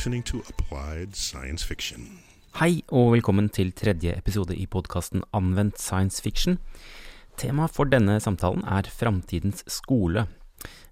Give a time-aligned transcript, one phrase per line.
[0.00, 2.00] Listening to Applied Science Fiction.
[2.56, 6.56] Hei og velkommen til tredje episode i podkasten Anvendt science fiction.
[7.36, 10.24] Temaet for denne samtalen er Framtidens skole.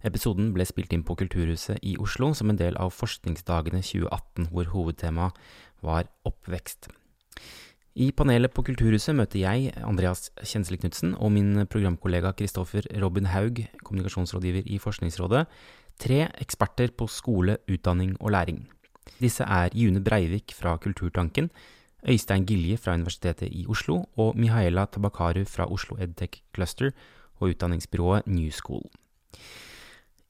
[0.04, 4.68] Episoden ble spilt inn på Kulturhuset i Oslo som en del av Forskningsdagene 2018, hvor
[4.76, 5.40] hovedtemaet
[5.81, 6.93] var oppvekst.
[7.96, 13.64] I panelet på Kulturhuset møter jeg, Andreas Kjensli Knutsen, og min programkollega Kristoffer Robin Haug,
[13.81, 15.46] kommunikasjonsrådgiver i Forskningsrådet,
[15.96, 18.67] tre eksperter på skole, utdanning og læring.
[19.21, 21.50] Disse er June Breivik fra Kulturtanken,
[22.09, 26.90] Øystein Gilje fra Universitetet i Oslo og Mihaela Tabakaru fra Oslo Edtech Cluster
[27.40, 28.85] og utdanningsbyrået New School.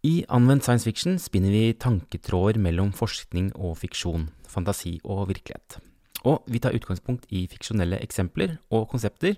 [0.02, 5.80] I Anvendt science fiction spinner vi tanketråder mellom forskning og fiksjon, fantasi og virkelighet.
[6.24, 9.36] Og vi tar utgangspunkt i fiksjonelle eksempler og konsepter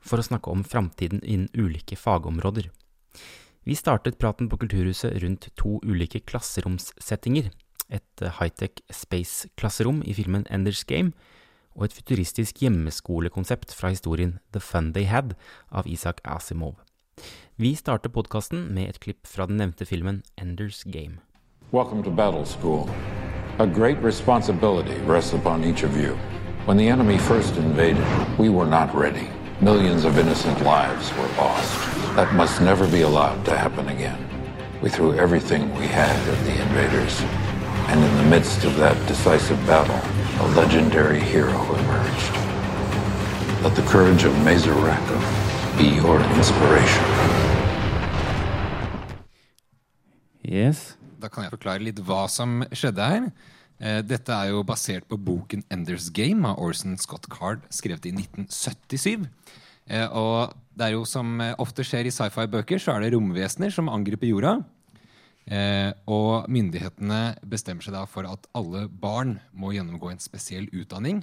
[0.00, 2.70] for å snakke om framtiden innen ulike fagområder.
[3.68, 7.50] Vi startet praten på Kulturhuset rundt to ulike klasseromssettinger.
[7.88, 11.12] Et high-tech space-klasserom i filmen Enders Game,
[11.78, 15.34] og et futuristisk hjemmeskolekonsept fra historien The Fun They Had
[15.70, 16.74] av Isak Asimov.
[17.56, 21.18] Vi starter podkasten med et klipp fra den nevnte filmen Enders Game.
[21.72, 22.88] Welcome to battle school.
[23.58, 26.16] A great responsibility rests upon each of you.
[26.66, 28.04] When the enemy first invaded,
[28.38, 29.28] we were not ready.
[29.60, 31.74] Millions of innocent lives were lost.
[32.16, 34.18] That must never be allowed to happen again.
[34.82, 37.47] We threw everything we had at the invaders.
[37.88, 40.00] And in the midst of that decisive battle,
[40.44, 42.34] a legendary hero emerged.
[43.64, 44.74] Let the courage of Mazer
[45.78, 47.04] be your inspiration.
[50.44, 50.96] Yes.
[51.18, 53.30] Da kan jeg forklare litt hva som skjedde her.
[53.80, 58.12] Eh, Dette er jo basert på boken 'Enders Game' av Orson Scott Card, skrevet i
[58.12, 59.26] 1977.
[59.88, 63.70] Eh, Og det er jo som eh, ofte skjer i sci-fi-bøker, så er det romvesener
[63.72, 64.64] som angriper jorda.
[65.48, 71.22] Eh, og myndighetene bestemmer seg da for at alle barn må gjennomgå en spesiell utdanning.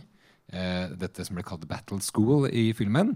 [0.50, 3.16] Eh, dette som ble kalt Battle School i filmen.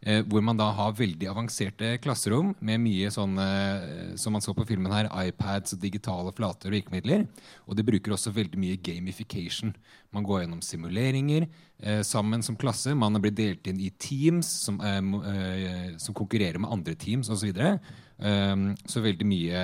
[0.00, 4.54] Eh, hvor man da har veldig avanserte klasserom med mye sånn, eh, som man så
[4.54, 7.24] på filmen her, iPads og digitale flater og virkemidler.
[7.66, 9.74] Og de bruker også veldig mye gamification.
[10.14, 11.48] Man går gjennom simuleringer
[11.82, 12.94] eh, sammen som klasse.
[12.94, 15.00] Man blir delt inn i teams som, eh,
[15.32, 17.50] eh, som konkurrerer med andre teams osv.
[17.50, 17.74] Så,
[18.18, 19.60] um, så veldig mye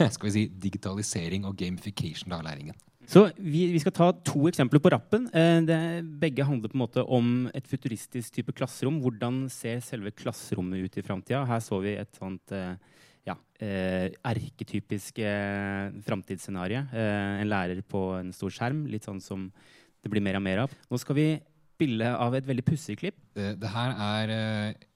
[0.14, 2.74] skal vi si, digitalisering og gamification av læringen.
[3.06, 5.28] Så vi, vi skal ta to eksempler på rappen.
[5.30, 5.78] Eh, det,
[6.18, 8.98] begge handler på en måte om et futuristisk type klasserom.
[9.02, 11.44] Hvordan ser selve klasserommet ut i framtida?
[11.46, 12.74] Her så vi et sånt eh,
[13.26, 13.36] ja,
[14.26, 16.82] erketypisk eh, framtidsscenario.
[16.90, 19.48] En lærer på en stor skjerm, litt sånn som
[20.02, 20.74] det blir mer og mer av.
[20.90, 21.28] Nå skal vi
[21.76, 23.18] spille av et veldig pussig klipp.
[23.36, 24.36] Det, her er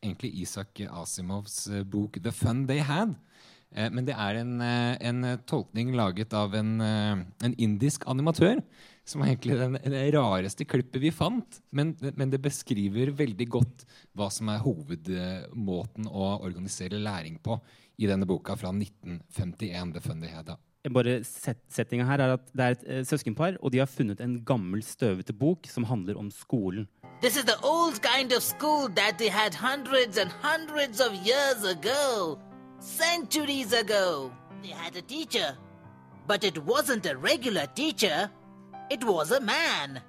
[0.01, 3.15] egentlig Isak Asimovs bok 'The Fun They Had'.
[3.77, 8.63] Eh, men det er en, eh, en eh, tolkning laget av en, en indisk animatør.
[9.11, 11.61] Som er egentlig den, det rareste klippet vi fant.
[11.75, 17.59] Men, men det beskriver veldig godt hva som er hovedmåten å organisere læring på
[18.01, 20.59] i denne boka fra 1951.
[20.81, 23.91] The Bare set Settinga her er at det er et eh, søskenpar, og de har
[23.91, 26.89] funnet en gammel, støvete bok som handler om skolen.
[27.21, 31.65] This is the old kind of school that they had hundreds and hundreds of years
[31.65, 32.39] ago.
[32.81, 34.33] Centuries ago.
[34.63, 35.57] They had a teacher.
[36.27, 38.31] But it wasn't a regular teacher.
[38.91, 40.01] It was a man.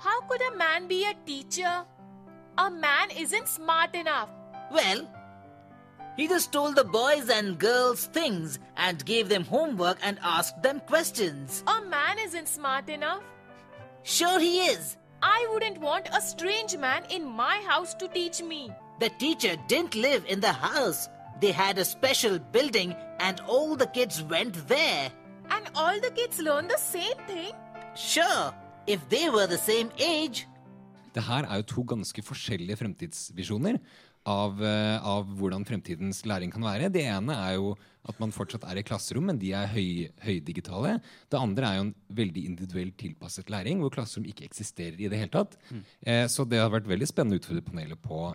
[0.00, 1.84] How could a man be a teacher?
[2.56, 4.30] A man isn't smart enough.
[4.72, 5.06] Well,
[6.16, 10.80] he just told the boys and girls things and gave them homework and asked them
[10.80, 11.62] questions.
[11.66, 13.22] A man isn't smart enough.
[14.04, 14.96] Sure, he is.
[15.22, 18.70] I wouldn't want a strange man in my house to teach me.
[19.00, 21.08] The teacher didn't live in the house.
[21.40, 25.10] They had a special building and all the kids went there.
[25.50, 27.52] And all the kids learned the same thing?
[27.94, 28.52] Sure,
[28.86, 30.46] if they were the same age.
[31.14, 33.78] Det her er jo to ganske forskjellige fremtidsvisjoner
[34.28, 36.90] av, eh, av hvordan fremtidens læring kan være.
[36.92, 37.72] Det ene er jo
[38.08, 40.98] at man fortsatt er i klasserom, men de er høy, høydigitale.
[41.30, 45.18] Det andre er jo en veldig individuelt tilpasset læring, hvor klasserom ikke eksisterer i det
[45.18, 45.56] hele tatt.
[46.04, 48.34] Eh, så det har vært veldig spennende å utfordre panelet på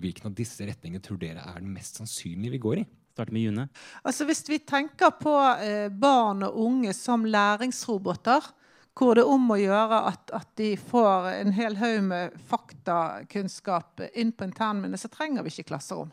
[0.00, 2.84] hvilken av disse retningene tror dere er den mest sannsynlige vi går i.
[3.14, 3.68] Starte med June.
[4.02, 8.48] Altså Hvis vi tenker på eh, barn og unge som læringsroboter,
[8.94, 14.02] hvor det er om å gjøre at, at de får en hel haug med faktakunnskap
[14.14, 16.10] inn på internminnet, så trenger vi ikke klasserom.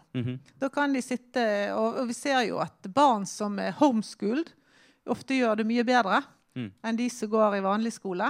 [0.61, 1.43] Da kan de sitte,
[1.73, 4.49] og, og vi ser jo at barn som er homeschooled,
[5.09, 6.21] ofte gjør det mye bedre
[6.85, 8.27] enn de som går i vanlig skole.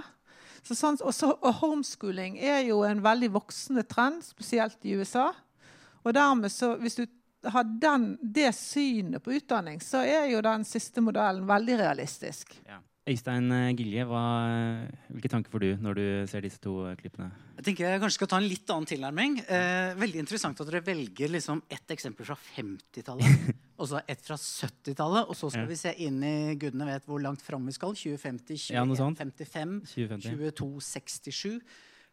[0.68, 5.31] Så sånn, også, og homeschooling er jo en veldig voksende trend, spesielt i USA.
[6.04, 7.06] Og dermed så, hvis du
[7.50, 12.54] har den, det synet på utdanning, så er jo den siste modellen veldig realistisk.
[12.68, 12.78] Ja.
[13.09, 14.19] Øystein eh, Gilje, hva,
[15.09, 17.31] hvilke tanker får du når du ser disse to eh, klippene?
[17.57, 19.39] Jeg tenker jeg kanskje skal ta en litt annen tilnærming.
[19.42, 23.50] Eh, veldig interessant at dere velger liksom ett eksempel fra 50-tallet
[23.81, 25.25] og så ett fra 70-tallet.
[25.33, 25.71] Og så skal Ja.
[25.74, 27.98] vi se inn i gudene vet hvor langt fram vi skal.
[27.98, 30.38] 2050, Ja, 2155, 2050.
[30.53, 31.57] 2267.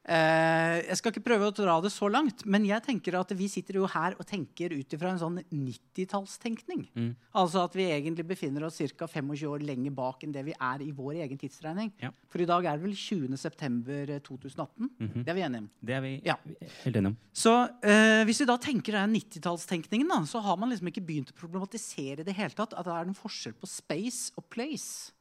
[0.08, 3.44] Eh, jeg skal ikke prøve å dra det så langt, men jeg tenker at vi
[3.52, 6.86] sitter jo her og tenker ut ifra en sånn 90-tallstenkning.
[6.96, 7.10] Mm.
[7.36, 9.08] Altså at vi egentlig befinner oss ca.
[9.10, 11.92] 25 år lenger bak enn det vi er i vår egen tidsregning.
[12.00, 12.12] Ja.
[12.32, 13.36] For i dag er det vel 20.
[13.36, 14.88] september 2018.
[14.96, 15.24] Mhm.
[15.26, 15.70] Det er vi enige om.
[15.84, 16.36] Det er vi Ja.
[16.84, 17.18] helt enige om.
[17.32, 21.36] Så uh, hvis vi da tenker den 90-tallstenkningen, så har man liksom ikke begynt å
[21.36, 25.12] problematisere i det hele tatt at det er en forskjell på space og place.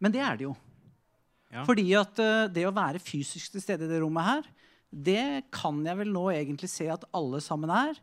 [0.00, 0.56] Men det er det jo.
[1.52, 1.64] Ja.
[1.64, 4.48] Fordi at uh, det å være fysisk til stede i det rommet her,
[4.88, 7.98] det kan jeg vel nå egentlig se at alle sammen er.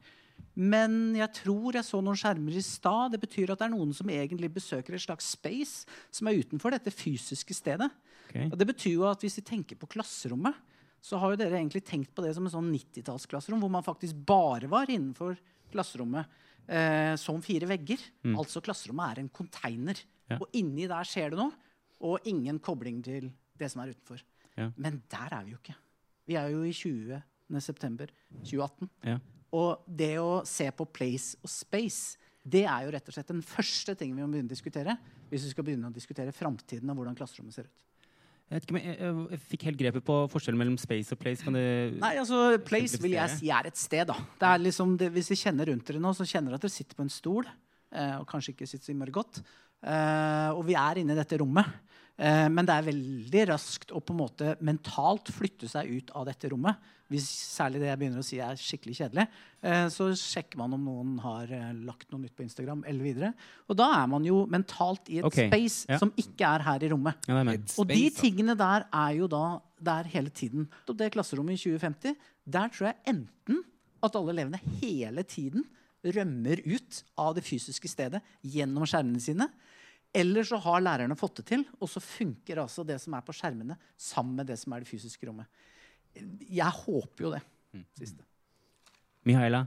[0.55, 3.15] Men jeg tror jeg så noen skjermer i stad.
[3.15, 6.75] Det betyr at det er noen som egentlig besøker et slags space som er utenfor
[6.75, 7.89] dette fysiske stedet.
[8.29, 8.47] Okay.
[8.47, 10.55] Og det betyr jo at hvis vi tenker på klasserommet,
[11.05, 14.17] så har jo dere egentlig tenkt på det som en sånn 90-tallsklasserom, hvor man faktisk
[14.25, 15.35] bare var innenfor
[15.73, 16.31] klasserommet
[16.65, 18.01] eh, som fire vegger.
[18.33, 19.99] Altså klasserommet er en container.
[20.31, 20.39] Ja.
[20.39, 21.53] Og inni der skjer det noe,
[22.05, 24.21] og ingen kobling til det som er utenfor.
[24.55, 24.69] Ja.
[24.77, 25.77] Men der er vi jo ikke.
[26.25, 27.21] Vi er jo i 20.
[27.61, 28.11] september
[28.43, 28.89] 2018.
[29.05, 29.17] Ja.
[29.55, 33.43] Og det å se på place og space, det er jo rett og slett den
[33.45, 34.97] første tingen vi må begynne å diskutere
[35.31, 37.85] hvis vi skal begynne å diskutere framtiden og hvordan klasserommet ser ut.
[38.45, 41.49] Jeg, ikke, jeg, jeg, jeg fikk helt grepet på forskjellen mellom space og place.
[41.49, 44.05] Nei, altså Place vil jeg si er et sted.
[44.11, 44.19] da.
[44.37, 46.75] Det er liksom, det, Hvis vi kjenner rundt dere nå, så kjenner dere at dere
[46.75, 47.49] sitter på en stol.
[47.89, 49.41] Eh, og kanskje ikke sitter så innmari godt.
[49.85, 51.69] Eh, og vi er inne i dette rommet.
[52.15, 56.27] Eh, men det er veldig raskt å på en måte mentalt flytte seg ut av
[56.29, 56.91] dette rommet.
[57.11, 59.27] Hvis særlig det jeg begynner å si er skikkelig kjedelig.
[59.61, 61.51] Eh, så sjekker man om noen har
[61.85, 62.81] lagt noe nytt på Instagram.
[62.87, 63.33] eller videre.
[63.69, 65.51] Og da er man jo mentalt i et okay.
[65.51, 65.99] space ja.
[66.01, 67.29] som ikke er her i rommet.
[67.29, 67.43] Ja.
[67.77, 69.45] Og de tingene der er jo da
[69.85, 70.69] der hele tiden.
[70.89, 72.15] Og det klasserommet i 2050,
[72.45, 73.61] der tror jeg enten
[74.05, 75.65] at alle elevene hele tiden
[76.05, 79.47] rømmer ut av det fysiske stedet gjennom skjermene sine.
[80.15, 83.35] Eller så har lærerne fått det til, og så funker altså det som er på
[83.35, 85.49] skjermene, sammen med det som er det fysiske rommet.
[86.15, 87.41] Jeg håper jo det.
[87.99, 88.23] Siste.
[89.27, 89.65] Mihaela,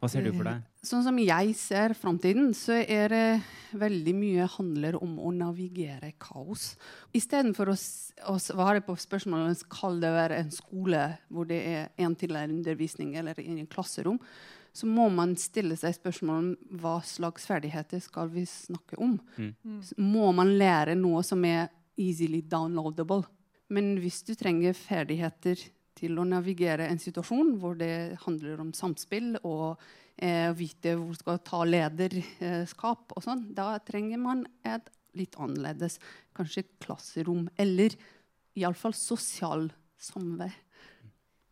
[0.00, 0.62] hva ser du for deg?
[0.86, 3.24] Sånn som jeg ser framtiden, så er det
[3.80, 6.70] veldig mye handler om å navigere kaos.
[7.16, 7.76] Istedenfor å,
[8.32, 13.50] å svare på spørsmålet skal det være en skole hvor det er én-til-én-undervisning eller i
[13.58, 14.22] en klasserom,
[14.72, 19.16] så må man stille seg spørsmål om hva slags ferdigheter skal vi snakke om.
[19.36, 19.80] Mm.
[20.02, 21.68] Må man lære noe som er
[22.00, 23.24] easily downloadable?
[23.70, 25.60] Men hvis du trenger ferdigheter
[26.00, 29.80] til å navigere en situasjon hvor det handler om samspill og
[30.16, 35.98] eh, vite hvor skal ta lederskap og sånn, da trenger man et litt annerledes
[36.36, 37.96] kanskje klasserom, eller
[38.58, 39.68] iallfall sosial
[40.00, 40.54] samvær.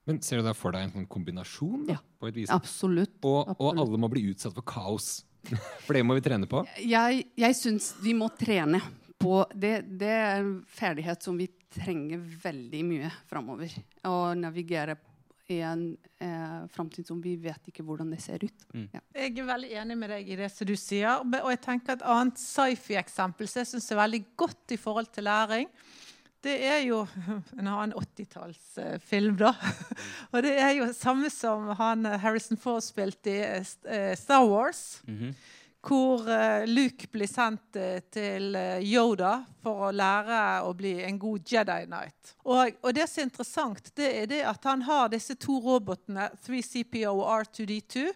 [0.09, 1.87] Men ser du da for deg en sånn kombinasjon?
[1.87, 1.99] da, Ja.
[2.19, 2.51] på et vis?
[2.55, 3.19] Absolutt.
[3.23, 3.83] Og, og absolutt.
[3.85, 5.11] alle må bli utsatt for kaos.
[5.87, 6.65] For det må vi trene på.
[6.83, 8.81] Jeg, jeg syns vi må trene
[9.23, 9.85] på det.
[10.01, 13.71] Det er en ferdighet som vi trenger veldig mye framover.
[14.05, 14.97] Å navigere
[15.49, 15.85] i en
[16.21, 18.67] eh, framtid som vi vet ikke hvordan det ser ut.
[18.93, 19.01] Ja.
[19.17, 21.23] Jeg er veldig enig med deg i det som du sier.
[21.23, 25.25] Og jeg tenker Et annet sci-fi-eksempel som jeg syns er veldig godt i forhold til
[25.31, 25.71] læring,
[26.45, 27.01] det er jo
[27.59, 29.51] en annen 80-tallsfilm, da.
[30.33, 34.45] Og det er jo samme som han eh, Harrison Ford spilte i eh, St- Star
[34.47, 35.01] Wars.
[35.09, 35.33] Mhm.
[35.89, 37.77] Hvor eh, Luke blir sendt
[38.13, 42.33] til Yoda for å lære å bli en god Jedi Knight.
[42.45, 46.27] Og, og det som er interessant, det er det at han har disse to robotene,
[46.45, 48.09] 3CPO og R2D2.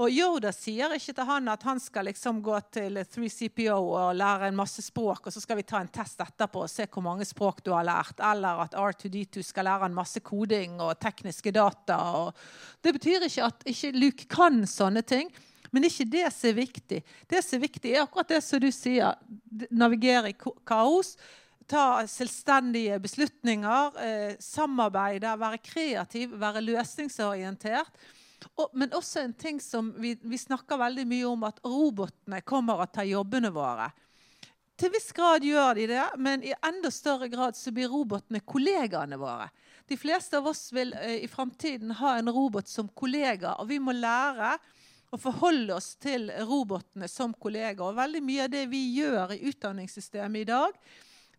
[0.00, 4.48] Og Yoda sier ikke til han at han skal liksom gå til 3CPO og lære
[4.48, 7.26] en masse språk, og så skal vi ta en test etterpå og se hvor mange
[7.28, 8.22] språk du har lært.
[8.24, 11.98] Eller at R2D2 skal lære han masse koding og tekniske data.
[12.22, 12.32] Og
[12.80, 15.28] det betyr ikke at ikke Luke kan sånne ting.
[15.70, 17.02] Men ikke det som er viktig.
[17.28, 19.20] Det som er viktig, er akkurat det som du sier.
[19.68, 21.12] Navigere i kaos.
[21.70, 24.00] Ta selvstendige beslutninger.
[24.00, 25.36] Eh, samarbeide.
[25.44, 26.32] Være kreativ.
[26.40, 27.92] Være løsningsorientert.
[28.56, 32.80] Og, men også en ting som vi, vi snakker veldig mye om, at robotene kommer
[32.80, 33.90] og tar jobbene våre.
[34.80, 39.18] Til viss grad gjør de det, men i enda større grad så blir robotene kollegaene
[39.20, 39.50] våre.
[39.90, 43.80] De fleste av oss vil eh, i framtiden ha en robot som kollega, og vi
[43.82, 44.54] må lære
[45.10, 47.90] å forholde oss til robotene som kollegaer.
[47.90, 50.78] Og veldig mye av det vi gjør i utdanningssystemet i dag,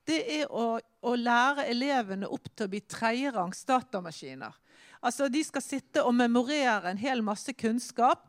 [0.05, 4.53] det er å, å lære elevene opp til å bli tredjerangs datamaskiner.
[5.01, 8.27] Altså, De skal sitte og memorere en hel masse kunnskap.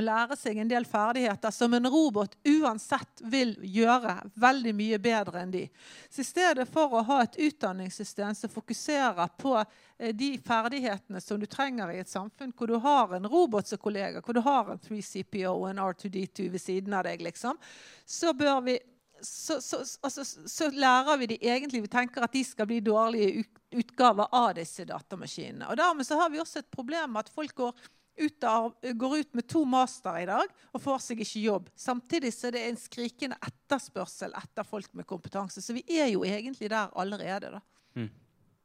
[0.00, 5.50] lære seg en del ferdigheter som en robot uansett vil gjøre veldig mye bedre enn
[5.52, 5.66] de.
[6.08, 11.36] Så I stedet for å ha et utdanningssystem som fokuserer på eh, de ferdighetene som
[11.36, 14.72] du trenger i et samfunn hvor du har en robot som kollega, hvor du har
[14.72, 17.60] en 3CPO og en R2D2 ved siden av deg, liksom,
[18.06, 18.78] så bør vi
[19.20, 23.42] så, så, altså, så, lærer vi de egentlig Vi tenker at de skal bli dårlige
[23.70, 25.68] utgaver av disse datamaskinene.
[25.70, 27.74] Og Dermed så har vi også et problem med at folk går
[28.20, 31.68] ut av, går ut med to master i dag og får seg ikke jobb.
[31.78, 35.62] Samtidig så er det en skrikende etterspørsel etter folk med kompetanse.
[35.64, 37.54] Så vi er jo egentlig der allerede.
[37.56, 37.62] da.
[37.96, 38.10] Mm.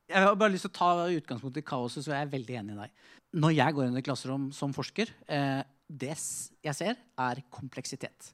[0.10, 2.76] Jeg har bare lyst til å ta utgangspunkt i kaoset, så jeg er veldig enig
[2.76, 3.06] i deg.
[3.42, 6.14] Når jeg går inn i klasserom som forsker, eh, det
[6.66, 8.34] jeg ser, er kompleksitet.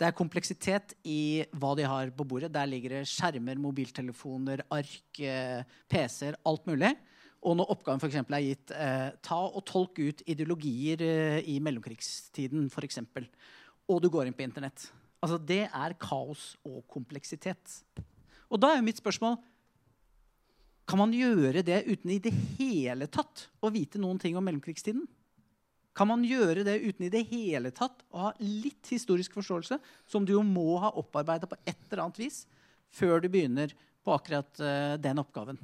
[0.00, 2.48] Det er kompleksitet i hva de har på bordet.
[2.54, 5.60] Der ligger det skjermer, mobiltelefoner, ark, eh,
[5.92, 6.94] PC-er, alt mulig.
[7.44, 12.70] Og når oppgaven for er gitt eh, ta og tolk ut ideologier eh, i mellomkrigstiden,
[12.72, 13.02] f.eks.,
[13.90, 14.88] og du går inn på Internett
[15.20, 17.80] altså Det er kaos og kompleksitet.
[18.50, 19.38] Og da er jo mitt spørsmål
[20.88, 25.04] Kan man gjøre det uten i det hele tatt å vite noen ting om mellomkrigstiden?
[25.96, 30.26] Kan man gjøre det uten i det hele tatt å ha litt historisk forståelse, som
[30.26, 32.44] du jo må ha opparbeida på et eller annet vis
[32.94, 35.58] før du begynner på akkurat uh, den oppgaven?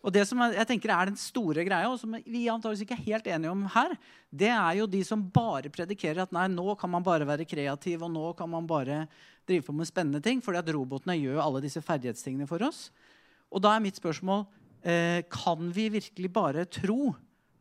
[0.00, 3.08] Og det som jeg tenker er den store greia, og som vi antakeligvis ikke er
[3.10, 3.92] helt enige om her,
[4.32, 8.06] det er jo de som bare predikerer at nei, nå kan man bare være kreativ,
[8.06, 9.02] og nå kan man bare
[9.48, 12.86] drive på med spennende ting, fordi at robotene gjør alle disse ferdighetstingene for oss.
[13.52, 14.46] Og da er mitt spørsmål
[14.88, 17.12] eh, kan vi virkelig bare tro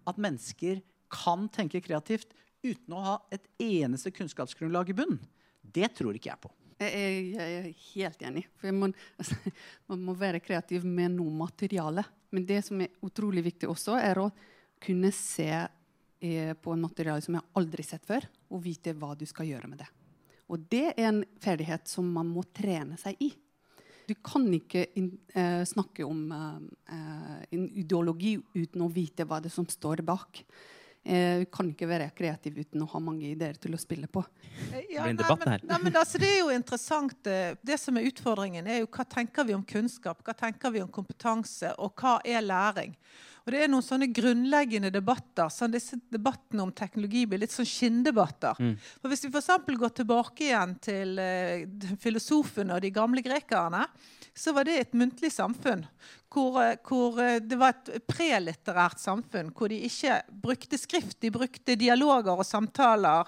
[0.07, 0.79] at mennesker
[1.11, 5.19] kan tenke kreativt uten å ha et eneste kunnskapsgrunnlag i bunnen?
[5.61, 6.51] Det tror ikke jeg på.
[6.79, 8.45] Jeg er helt enig.
[8.59, 9.35] For man, altså,
[9.91, 12.05] man, må være kreativ med noe materiale.
[12.31, 14.29] Men det som er utrolig viktig også, er å
[14.79, 19.11] kunne se eh, på en materiale som jeg aldri har sett før, og vite hva
[19.17, 19.89] du skal gjøre med det.
[20.49, 23.33] Og det er en ferdighet som man må trene seg i.
[24.09, 29.51] Du kan ikke in, eh, snakke om eh, en ideologi uten å vite hva det
[29.51, 30.41] er som står bak.
[31.03, 34.19] Eh, kan ikke være kreativ uten å ha mange ideer til å spille på.
[34.73, 37.15] Eh, ja, nei, men, nei, men altså, det er jo interessant.
[37.23, 40.83] Eh, det som er utfordringen, er jo hva tenker vi om kunnskap, hva tenker vi
[40.83, 42.97] om kompetanse, og hva er læring?
[43.49, 45.49] Og det er noen sånne grunnleggende debatter.
[45.49, 48.59] sånn disse Debattene om teknologi blir litt sånn skinndebatter.
[48.61, 48.75] Mm.
[49.01, 49.49] For Hvis vi f.eks.
[49.81, 53.87] går tilbake igjen til uh, filosofene og de gamle grekerne,
[54.37, 55.81] så var det et muntlig samfunn.
[56.29, 61.17] Hvor, eh, hvor, eh, det var et prelitterært samfunn hvor de ikke brukte skrift.
[61.25, 63.25] De brukte dialoger og samtaler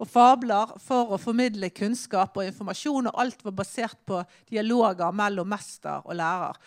[0.00, 3.12] og fabler for å formidle kunnskap og informasjon.
[3.12, 4.18] Og alt var basert på
[4.50, 6.58] dialoger mellom mester og lærer.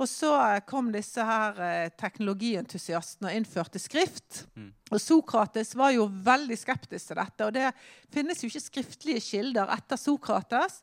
[0.00, 4.44] Og så eh, kom disse her teknologientusiastene og innførte skrift.
[4.56, 4.70] Mm.
[4.90, 7.48] Og Sokrates var jo veldig skeptisk til dette.
[7.48, 7.72] Og det
[8.12, 10.80] finnes jo ikke skriftlige kilder etter Sokrates.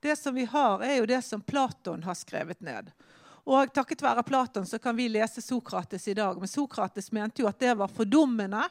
[0.00, 2.92] Det som vi har, er jo det som Platon har skrevet ned.
[3.48, 6.36] Og takket være Platon så kan vi lese Sokrates i dag.
[6.38, 8.66] Men Sokrates mente jo at det var fordummende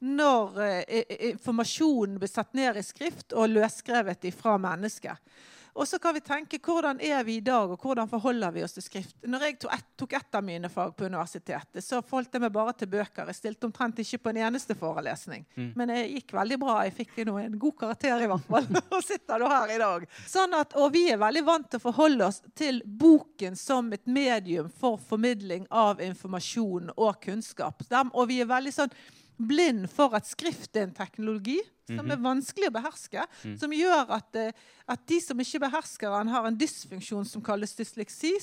[0.00, 5.20] når eh, informasjonen ble satt ned i skrift og løsskrevet ifra mennesket.
[5.72, 8.74] Og så kan vi tenke hvordan er vi i dag, og hvordan forholder vi oss
[8.76, 9.16] til skrift.
[9.24, 12.74] Når jeg tok ett, et av mine fag på universitetet, så forholdt jeg meg bare
[12.76, 13.30] til bøker.
[13.30, 15.46] Jeg stilte omtrent ikke på en eneste forelesning.
[15.56, 15.70] Mm.
[15.78, 16.76] Men det gikk veldig bra.
[16.84, 18.68] Jeg fikk en god karakter, i hvert fall.
[18.96, 20.06] og sitter du her i dag.
[20.28, 24.04] Sånn at, og vi er veldig vant til å forholde oss til boken som et
[24.04, 27.80] medium for formidling av informasjon og kunnskap.
[28.12, 28.92] Og vi er veldig sånn
[29.48, 31.58] blind for at skrift er en teknologi
[31.88, 32.24] som er mhm.
[32.24, 33.26] vanskelig å beherske.
[33.42, 33.54] Mm.
[33.60, 37.74] Som gjør at, eh, at, de som ikke behersker den, har en dysfunksjon som kalles
[37.78, 38.34] dysleksi.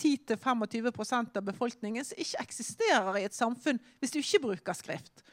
[0.00, 5.24] 10-25% av befolkningen som ikke eksisterer i et samfunn hvis du ikke bruker skrift.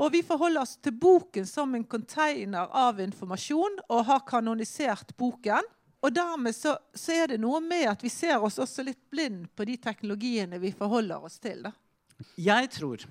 [0.00, 5.66] Og vi forholder oss til boken som en container av informasjon og har kanonisert boken.
[6.04, 9.46] Og dermed så, så er det noe med at vi ser oss også litt blind
[9.56, 11.62] på de teknologiene vi forholder oss til.
[11.64, 11.72] Da.
[12.36, 13.06] Jeg tror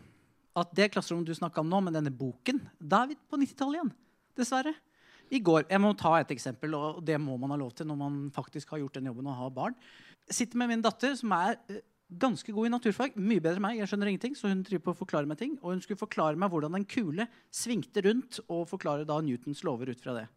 [0.59, 3.79] at det klasserommet du snakka om nå, med denne boken, da er vi på 90-tallet
[3.79, 3.93] igjen.
[4.37, 4.73] Dessverre.
[5.33, 7.97] I går, Jeg må ta et eksempel, og det må man ha lov til når
[7.97, 9.77] man faktisk har gjort den jobben og har barn.
[10.27, 11.81] Jeg sitter med min datter, som er eh,
[12.19, 13.17] ganske god i naturfag.
[13.17, 13.79] Mye bedre enn meg.
[13.79, 15.55] Jeg skjønner ingenting, så hun driver på å forklare meg ting.
[15.63, 19.89] Og hun skulle forklare meg hvordan en kule svingte rundt, og forklare da Newtons lover
[19.89, 20.27] ut fra det.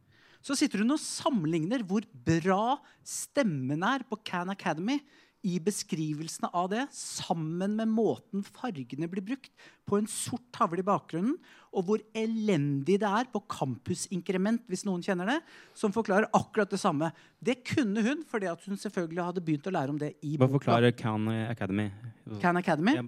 [0.47, 5.01] Så sitter hun og sammenligner hvor bra stemmen er på Can Academy
[5.47, 9.53] i beskrivelsene av det, sammen med måten fargene blir brukt
[9.87, 11.37] på en sort tavle i bakgrunnen,
[11.77, 15.37] og hvor elendig det er på campusinkrement, hvis noen kjenner det,
[15.77, 17.13] som forklarer akkurat det samme.
[17.39, 20.47] Det kunne hun, fordi hun selvfølgelig hadde begynt å lære om det i boka.
[20.47, 21.87] Bare forklarer Khan Academy?
[22.43, 22.97] Khan Academy?
[22.99, 23.07] Ja.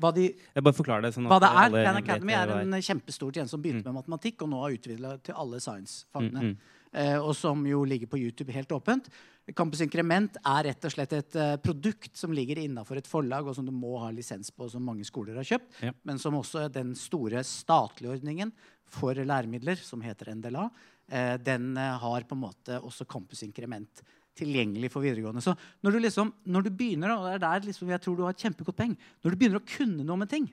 [0.00, 1.12] hva de Jeg bare forklarer det.
[1.16, 1.52] sånn hva at det
[1.82, 1.90] er.
[1.90, 5.36] Khan Academy er en kjempestor tjeneste som begynte med matematikk, og nå har utvida til
[5.36, 6.40] alle science-fagene.
[6.40, 6.75] Mm, mm.
[6.96, 9.10] Eh, og som jo ligger på YouTube helt åpent.
[9.56, 13.56] Campus Inkrement er rett og slett et eh, produkt som ligger innafor et forlag, og
[13.58, 15.82] som du må ha lisens på, som mange skoler har kjøpt.
[15.84, 15.92] Ja.
[16.08, 18.54] Men som også den store statlige ordningen
[18.88, 20.70] for læremidler, som heter NDLA,
[21.12, 24.04] eh, den har på en måte også Campus Inkrement
[24.36, 25.44] tilgjengelig for videregående.
[25.44, 25.52] Så
[25.84, 28.36] når du, liksom, når du begynner, og det er der liksom jeg tror du har
[28.36, 30.48] et kjempegodt poeng, når du begynner å kunne noe med ting,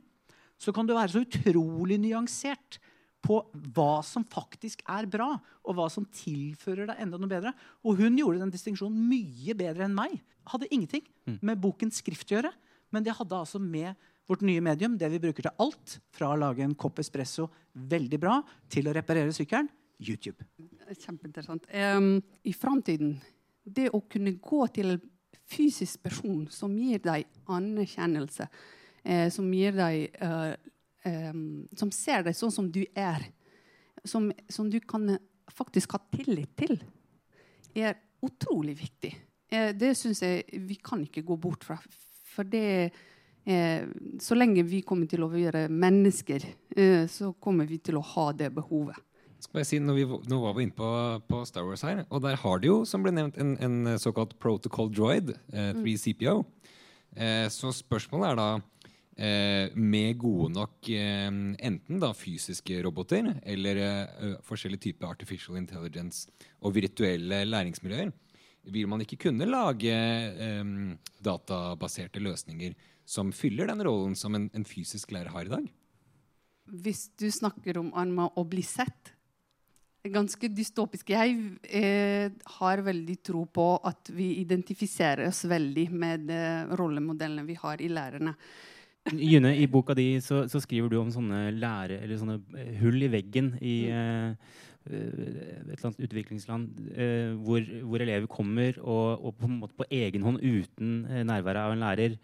[0.60, 2.80] så kan du være så utrolig nyansert
[3.24, 3.40] på
[3.76, 5.30] hva som faktisk er bra,
[5.64, 7.54] og hva som tilfører deg enda noe bedre.
[7.88, 10.18] Og hun gjorde den distinksjonen mye bedre enn meg.
[10.52, 11.06] Hadde ingenting
[11.40, 12.52] med bokens skrift å gjøre,
[12.94, 13.96] men det hadde altså med
[14.30, 17.50] vårt nye medium, det vi bruker til alt, fra å lage en kopp espresso
[17.92, 18.38] veldig bra,
[18.72, 19.70] til å reparere sykkelen,
[20.04, 20.46] YouTube.
[20.92, 21.66] Kjempeinteressant.
[21.72, 23.18] Um, I framtiden,
[23.64, 24.98] det å kunne gå til
[25.50, 28.48] fysisk person som gir deg anerkjennelse,
[29.04, 30.54] eh, som gir deg eh,
[31.06, 33.26] em, Som ser deg sånn som du er,
[34.04, 35.18] som, som du kan
[35.54, 36.78] faktisk ha tillit til,
[37.76, 39.14] er utrolig viktig.
[39.52, 41.78] Eh, det syns jeg vi kan ikke gå bort fra.
[42.34, 42.92] For det
[43.46, 43.86] eh,
[44.20, 46.46] Så lenge vi kommer til å være mennesker,
[46.76, 48.98] eh, så kommer vi til å ha det behovet.
[49.44, 50.90] Si, når vi, nå var vi inne på,
[51.28, 54.38] på Star Wars her, og der har de jo, som ble nevnt, en, en såkalt
[54.40, 56.38] protocol droid, eh, 3CPO.
[57.16, 58.64] Eh, så spørsmålet er da eh,
[59.16, 66.74] med gode nok eh, enten da fysiske roboter eller eh, forskjellige typer artificial intelligence og
[66.74, 68.10] virtuelle læringsmiljøer,
[68.74, 70.74] vil man ikke kunne lage eh,
[71.24, 72.74] databaserte løsninger
[73.06, 75.68] som fyller den rollen som en, en fysisk lærer har i dag?
[76.74, 79.14] Hvis du snakker om Arma å bli sett
[80.04, 81.14] Ganske dystopisk.
[81.16, 87.56] Jeg eh, har veldig tro på at vi identifiserer oss veldig med eh, rollemodellene vi
[87.56, 88.34] har i lærerne.
[89.12, 93.04] June, i boka di så, så skriver du om sånne lære, eller sånne eh, hull
[93.04, 94.30] i veggen i eh,
[94.88, 100.24] eh, et eller annet utviklingsland eh, hvor, hvor elever kommer og, og på på egen
[100.24, 102.16] hånd, uten eh, nærværet av en lærer,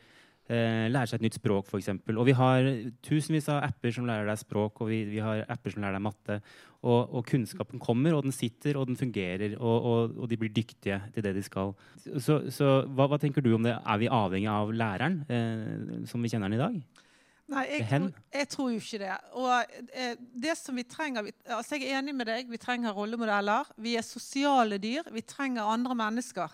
[0.52, 1.92] eh, lærer seg et nytt språk, f.eks.
[2.16, 2.70] Og vi har
[3.06, 6.06] tusenvis av apper som lærer deg språk, og vi, vi har apper som lærer deg
[6.06, 6.40] matte.
[6.80, 10.54] Og, og kunnskapen kommer, og den sitter, og den fungerer, og, og, og de blir
[10.56, 11.76] dyktige til det de skal.
[12.06, 13.76] Så, så hva, hva tenker du om det?
[13.76, 17.06] Er vi avhengig av læreren, eh, som vi kjenner den i dag?
[17.50, 19.14] Nei, jeg tror, jeg tror jo ikke det.
[19.42, 22.50] Og eh, det som vi trenger vi, altså Jeg er enig med deg.
[22.50, 23.72] Vi trenger rollemodeller.
[23.82, 25.10] Vi er sosiale dyr.
[25.12, 26.54] Vi trenger andre mennesker.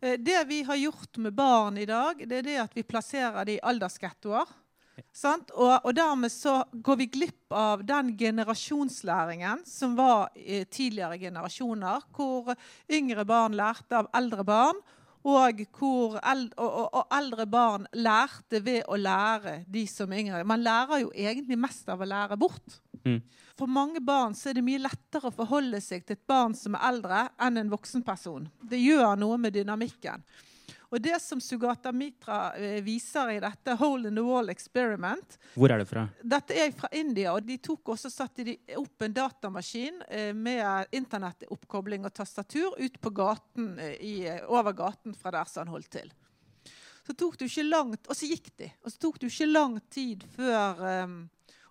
[0.00, 3.44] Eh, det vi har gjort med barn i dag, det er det at vi plasserer
[3.44, 4.56] dem i aldersgettoer.
[5.16, 5.50] Sant?
[5.56, 12.04] Og, og dermed så går vi glipp av den generasjonslæringen som var i tidligere generasjoner,
[12.16, 12.52] hvor
[12.92, 14.80] yngre barn lærte av eldre barn,
[15.20, 20.22] og hvor eld, og, og, og eldre barn lærte ved å lære de som er
[20.22, 20.44] yngre.
[20.48, 22.80] Man lærer jo egentlig mest av å lære bort.
[23.04, 23.20] Mm.
[23.58, 26.76] For mange barn så er det mye lettere å forholde seg til et barn som
[26.76, 28.48] er eldre, enn en voksen person.
[28.60, 30.24] Det gjør noe med dynamikken.
[30.90, 35.70] Og det som Sugata Mitra eh, viser i dette Hole in the Wall Experiment Hvor
[35.70, 36.08] er det fra?
[36.18, 38.42] Dette er fra India, og de tok også satte
[38.78, 44.16] opp en datamaskin eh, med internettoppkobling og tastatur ut på gaten, eh, i,
[44.50, 46.10] over gaten fra der han holdt til.
[47.06, 48.72] Så tok det jo ikke langt, Og så gikk de.
[48.84, 51.16] Og så tok det jo ikke lang tid før um,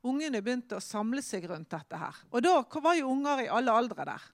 [0.08, 2.22] ungene begynte å samle seg rundt dette her.
[2.32, 4.28] Og da var jo unger i alle aldre der.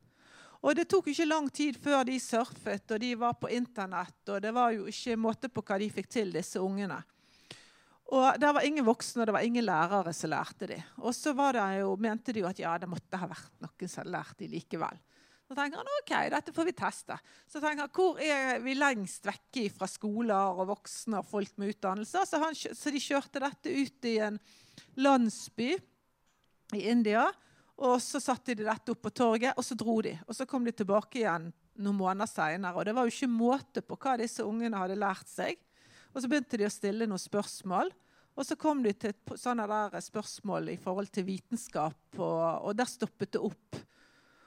[0.66, 4.40] Og det tok ikke lang tid før de surfet, og de var på internett, og
[4.42, 6.98] det var jo ikke måte på hva de fikk til, disse ungene.
[8.14, 10.82] Og det var ingen voksne, og det var ingen lærere som lærte dem.
[11.02, 11.34] Og så
[11.80, 14.52] jo, mente de jo at ja, det måtte ha vært noen som hadde lært dem
[14.54, 15.00] likevel.
[15.46, 17.18] Så tenker han ok, dette får vi teste.
[17.46, 21.76] Så tenker han, Hvor er vi lengst vekke fra skoler og voksne og folk med
[21.76, 22.24] utdannelse?
[22.26, 24.40] Så, han, så de kjørte dette ut i en
[24.98, 25.76] landsby
[26.74, 27.28] i India.
[27.76, 30.16] Og så satte de dette opp på torget, og så dro de.
[30.26, 32.80] Og så kom de tilbake igjen noen måneder seinere.
[32.80, 35.60] Og det var jo ikke måte på hva disse ungene hadde lært seg.
[36.16, 37.92] Og så begynte de å stille noen spørsmål.
[38.36, 42.74] Og så kom de til et sånne der spørsmål i forhold til vitenskap, og, og
[42.76, 43.78] der stoppet det opp.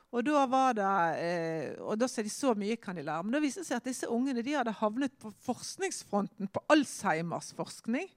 [0.09, 3.25] Og da var det, eh, og da sa de så mye kan de lære.
[3.27, 7.53] Men da viste det seg at disse ungene de hadde havnet på forskningsfronten på Alzheimers
[7.57, 8.09] forskning.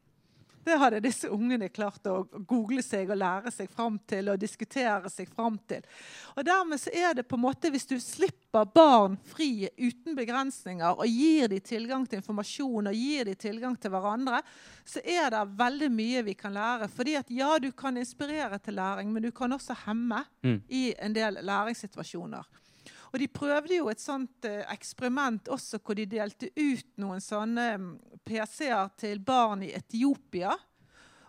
[0.64, 5.10] Det hadde disse ungene klart å google seg og lære seg fram til og diskutere
[5.10, 5.82] seg fram til.
[6.38, 11.00] Og dermed så er det på en måte, Hvis du slipper barn fri uten begrensninger
[11.00, 14.42] og gir dem tilgang til informasjon og gir dem tilgang til hverandre,
[14.84, 16.90] så er det veldig mye vi kan lære.
[16.92, 20.62] Fordi at ja, du kan inspirere til læring, men du kan også hemme Mm.
[20.70, 22.44] i en del læringssituasjoner.
[23.14, 27.78] Og de prøvde jo et sånt eh, eksperiment også hvor de delte ut noen sånne
[27.78, 27.90] mm,
[28.26, 30.56] PC-er til barn i Etiopia.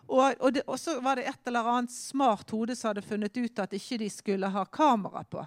[0.07, 3.37] Og, og, det, og, så var det et eller annet smart hode som hadde funnet
[3.37, 5.43] ut at ikke de skulle ha kamera på.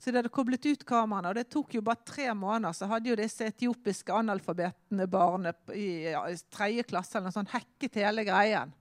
[0.00, 2.72] Så de hadde koblet ut kameraene, og det tok jo bare tre måneder.
[2.76, 7.98] Så hadde jo disse etiopiske analfabetene barnet i, ja, tredje klasse eller noe sånt hacket
[8.00, 8.72] hele greien.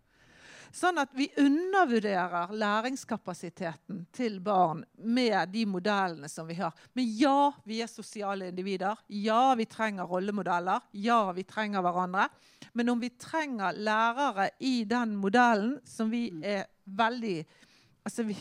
[0.72, 6.76] Sånn at vi undervurderer læringskapasiteten til barn med de modellene som vi har.
[6.94, 9.02] Men ja, vi er sosiale individer.
[9.10, 10.86] Ja, vi trenger rollemodeller.
[10.94, 12.28] Ja, vi trenger hverandre.
[12.78, 17.42] Men om vi trenger lærere i den modellen som vi er veldig
[18.10, 18.36] altså vi,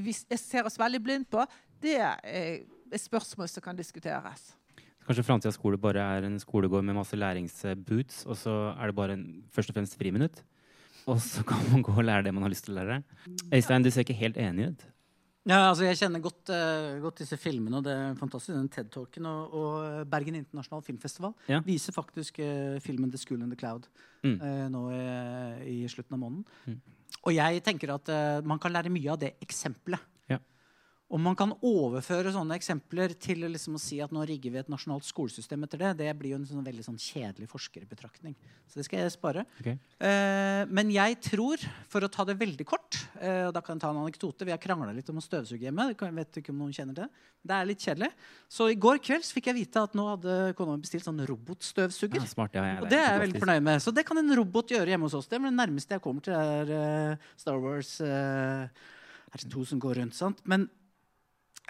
[0.00, 1.42] vi ser oss veldig blind på,
[1.82, 4.50] det er et spørsmål som kan diskuteres.
[5.06, 9.16] Kanskje framtidas skole bare er en skolegård med masse læringsboots, og så er det bare
[9.16, 10.42] en, først og fremst friminutt?
[11.08, 13.00] Og så kan man gå og lære det man har lyst til å lære?
[13.50, 14.84] Øystein, du ser ikke helt enig ut?
[15.48, 18.52] Ja, altså Jeg kjenner godt, uh, godt disse filmene, og det er fantastisk.
[18.52, 21.62] Den TED-talken og, og, Bergen internasjonal filmfestival ja.
[21.64, 23.88] viser faktisk uh, filmen 'The School in the Cloud'
[24.22, 24.36] mm.
[24.36, 26.44] uh, nå i, i, slutten av måneden.
[26.66, 26.80] Mm.
[27.24, 28.08] Og jeg tenker at
[28.46, 30.00] man kan lære mye av det eksempelet.
[31.10, 34.68] Om man kan overføre sånne eksempler til liksom å si at nå rigger vi et
[34.70, 38.36] nasjonalt skolesystem etter det, det blir jo en sånn veldig sånn kjedelig forskerbetraktning.
[38.70, 39.42] Så det skal jeg spare.
[39.58, 39.74] Okay.
[40.06, 43.82] Eh, men jeg tror, for å ta det veldig kort eh, og da kan jeg
[43.82, 45.88] ta en anekdote, Vi har krangla litt om å støvsuge hjemme.
[45.90, 47.10] Jeg vet ikke om noen kjenner det.
[47.42, 48.12] Det er litt kjedelig.
[48.46, 52.22] Så i går kveld fikk jeg vite at nå hadde kona mi bestilt sånn robotstøvsuger.
[52.22, 53.82] Ja, smart, ja, og det er jeg veldig fornøyd med.
[53.82, 55.26] Så det kan en robot gjøre hjemme hos oss.
[55.26, 57.96] Det er det nærmeste jeg kommer til er uh, Star Wars.
[57.98, 58.68] Uh,
[59.30, 60.42] er det to som går rundt, sant?
[60.46, 60.68] Men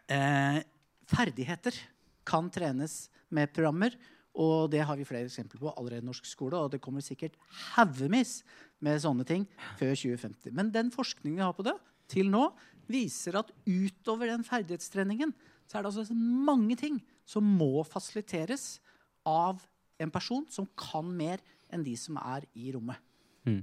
[0.08, 0.62] Eh,
[1.10, 1.76] ferdigheter
[2.24, 3.94] kan trenes med programmer.
[4.40, 6.56] Og det har vi flere eksempler på allerede i norsk skole.
[6.56, 7.36] Og det kommer sikkert
[7.74, 8.40] haugevis
[8.80, 9.46] med sånne ting
[9.80, 10.54] før 2050.
[10.54, 11.76] Men den forskningen vi har på det
[12.10, 12.48] til nå,
[12.90, 15.34] viser at utover den ferdighetstreningen
[15.70, 16.96] så er det altså mange ting
[17.28, 18.80] som må fasiliteres
[19.28, 19.62] av
[20.00, 22.98] en person som kan mer enn de som er i rommet.
[23.46, 23.62] Mm.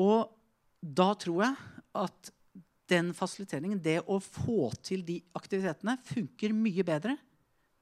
[0.00, 0.32] Og
[0.80, 1.56] da tror jeg
[2.00, 2.32] at
[2.90, 7.16] den fasiliteringen, det å få til de aktivitetene, funker mye bedre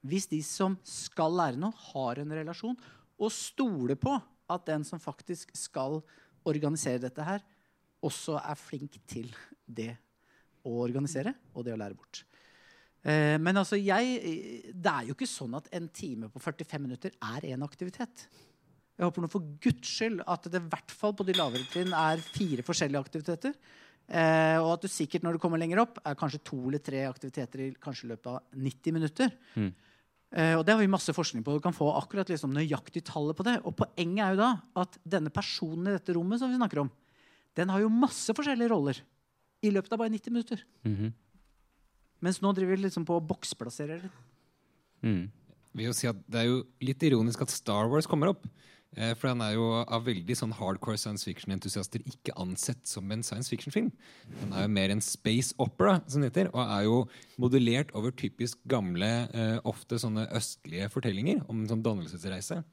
[0.07, 2.77] hvis de som skal lære noe, har en relasjon
[3.19, 4.13] og stoler på
[4.49, 5.99] at den som faktisk skal
[6.47, 7.43] organisere dette her,
[7.99, 9.27] også er flink til
[9.67, 9.91] det
[10.63, 12.23] å organisere og det å lære bort.
[13.03, 17.15] Eh, men altså, jeg, det er jo ikke sånn at en time på 45 minutter
[17.35, 18.25] er en aktivitet.
[18.99, 21.93] Jeg håper nå for guds skyld at det i hvert fall på de lavere trinn
[21.95, 23.53] er fire forskjellige aktiviteter.
[24.09, 27.03] Eh, og at du sikkert når du kommer lenger opp, er kanskje to eller tre
[27.05, 29.35] aktiviteter i kanskje løpet av 90 minutter.
[29.53, 29.69] Mm.
[30.29, 31.57] Eh, og det har vi masse forskning på.
[31.57, 33.59] Du kan få akkurat liksom nøyaktig tallet på det.
[33.69, 36.91] Og poenget er jo da at denne personen i dette rommet som vi snakker om,
[37.57, 39.01] den har jo masse forskjellige roller
[39.65, 40.63] i løpet av bare 90 minutter.
[40.85, 41.11] Mm -hmm.
[42.21, 44.09] Mens nå driver vi liksom på å boksplassere det.
[45.03, 45.31] Mm.
[45.93, 48.47] Si det er jo litt ironisk at Star Wars kommer opp.
[48.97, 53.21] Eh, for den er jo av veldig sånn hardcore science fiction-entusiaster ikke ansett som en
[53.25, 53.91] science fiction-film.
[54.41, 56.97] Den er jo mer en space opera, som det heter, og er jo
[57.41, 62.63] modellert over typisk gamle, eh, ofte sånne østlige fortellinger om en sånn dannelsesreise.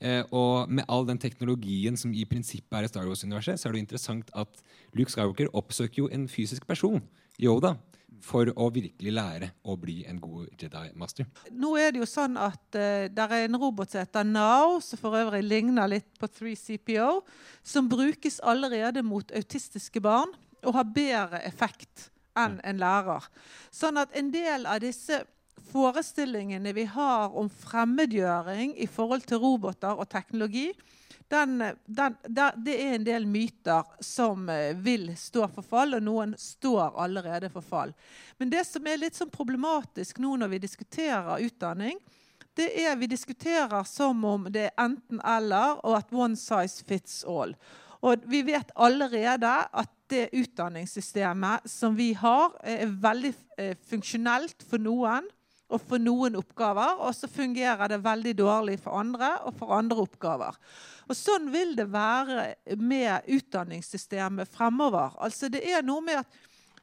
[0.00, 3.72] Eh, og med all den teknologien som i prinsippet er i Star Wars-universet, så er
[3.72, 4.62] det jo interessant at
[4.94, 7.02] Luke Skywalker oppsøker jo en fysisk person,
[7.38, 7.76] Yoda
[8.24, 11.28] for å virkelig lære å bli en god Jedi-master?
[11.56, 14.78] Nå er det jo sånn at uh, eh, det er en robot som heter Now,
[14.84, 17.10] som for øvrig ligner litt på 3CPO,
[17.62, 23.26] som brukes allerede mot autistiske barn og har bedre effekt enn en lærer.
[23.74, 25.22] Sånn at en del av disse
[25.70, 30.70] forestillingene vi har om fremmedgjøring i forhold til roboter og teknologi,
[31.30, 32.16] den, den,
[32.56, 37.50] det er en del myter som eh, vil stå for fall, og noen står allerede
[37.52, 37.92] for fall.
[38.38, 42.00] Men det som er litt sånn problematisk nå når vi diskuterer utdanning,
[42.58, 47.54] det er vi diskuterer som om det er enten-eller, og at one size fits all.
[48.02, 54.82] Og vi vet allerede at det utdanningssystemet som vi har, er veldig eh, funksjonelt for
[54.82, 55.28] noen
[55.70, 57.00] og for noen oppgaver.
[57.06, 60.58] Og så fungerer det veldig dårlig for andre og for andre oppgaver.
[61.10, 65.16] Og Sånn vil det være med utdanningssystemet fremover.
[65.18, 66.38] Altså Det er noe med at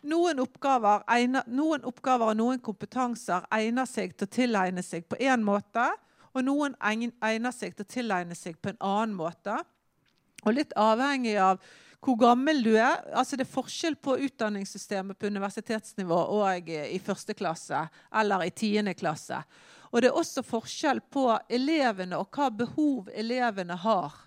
[0.07, 1.03] noen oppgaver,
[1.47, 5.87] noen oppgaver og noen kompetanser egner seg til å tilegne seg på én måte,
[6.35, 9.57] og noen egner seg til å tilegne seg på en annen måte.
[10.45, 11.59] Og litt avhengig av
[12.03, 13.01] hvor gammel du er.
[13.13, 18.93] altså Det er forskjell på utdanningssystemet på universitetsnivå og i første klasse eller i tiende
[18.93, 19.41] klasse.
[19.91, 24.23] Og det er også forskjell på elevene og hva behov elevene har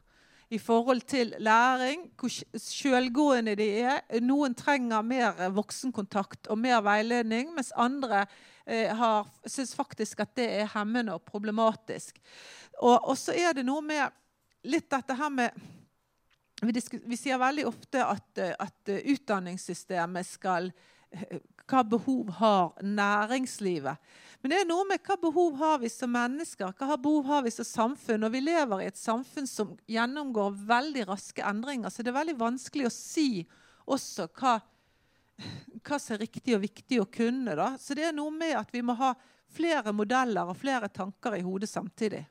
[0.51, 4.01] i forhold til læring, hvor sjølgående de er.
[4.21, 8.25] Noen trenger mer voksenkontakt og mer veiledning, mens andre
[8.67, 9.05] eh,
[9.47, 12.19] syns faktisk at det er hemmende og problematisk.
[12.81, 14.11] Og, og så er det noe med
[14.67, 15.55] litt dette her med
[16.61, 20.73] vi, vi sier veldig ofte at, eh, at eh, utdanningssystemet skal
[21.11, 21.39] eh,
[21.71, 24.11] Hva behov har næringslivet?
[24.41, 27.53] Men det er noe med hva behov har vi som mennesker, hva behov har vi
[27.55, 28.25] som samfunn?
[28.27, 32.39] Og vi lever i et samfunn som gjennomgår veldig raske endringer, så det er veldig
[32.41, 33.29] vanskelig å si
[33.91, 34.57] også hva,
[35.85, 37.55] hva som er riktig og viktig å kunne.
[37.59, 37.75] Da.
[37.79, 39.13] Så det er noe med at vi må ha
[39.51, 42.25] flere modeller og flere tanker i hodet samtidig.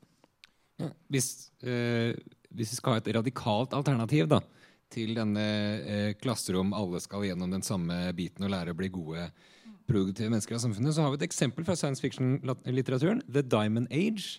[0.80, 2.15] Ja, hvis, eh,
[2.56, 4.42] hvis vi skal ha et radikalt alternativ da,
[4.90, 5.46] til denne
[5.86, 9.30] eh, klasserom, alle skal gjennom den samme biten og lære å bli gode,
[9.90, 13.24] produktive mennesker av samfunnet, så har vi et eksempel fra science fiction-litteraturen.
[13.26, 14.38] The Diamond Age.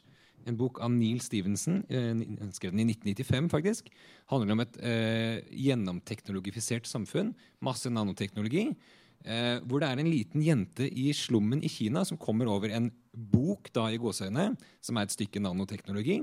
[0.48, 3.90] En bok av Neil Stevenson, eh, han skrev den i 1995 faktisk.
[4.30, 7.34] handler om et eh, gjennomteknologifisert samfunn.
[7.60, 8.70] Masse nanoteknologi.
[9.20, 12.90] Eh, hvor det er en liten jente i slummen i Kina som kommer over en
[13.12, 16.22] bok da i gåseøyne, som er et stykke nanoteknologi.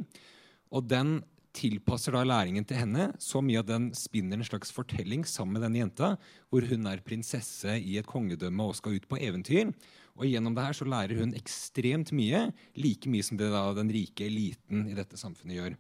[0.71, 1.19] Og den
[1.58, 5.65] tilpasser da læringen til henne så mye at den spinner en slags fortelling sammen med
[5.65, 6.12] denne jenta,
[6.52, 9.74] hvor hun er prinsesse i et kongedømme og skal ut på eventyr.
[10.17, 13.91] Og gjennom det her så lærer hun ekstremt mye, like mye som det da den
[13.93, 15.78] rike eliten i dette samfunnet gjør.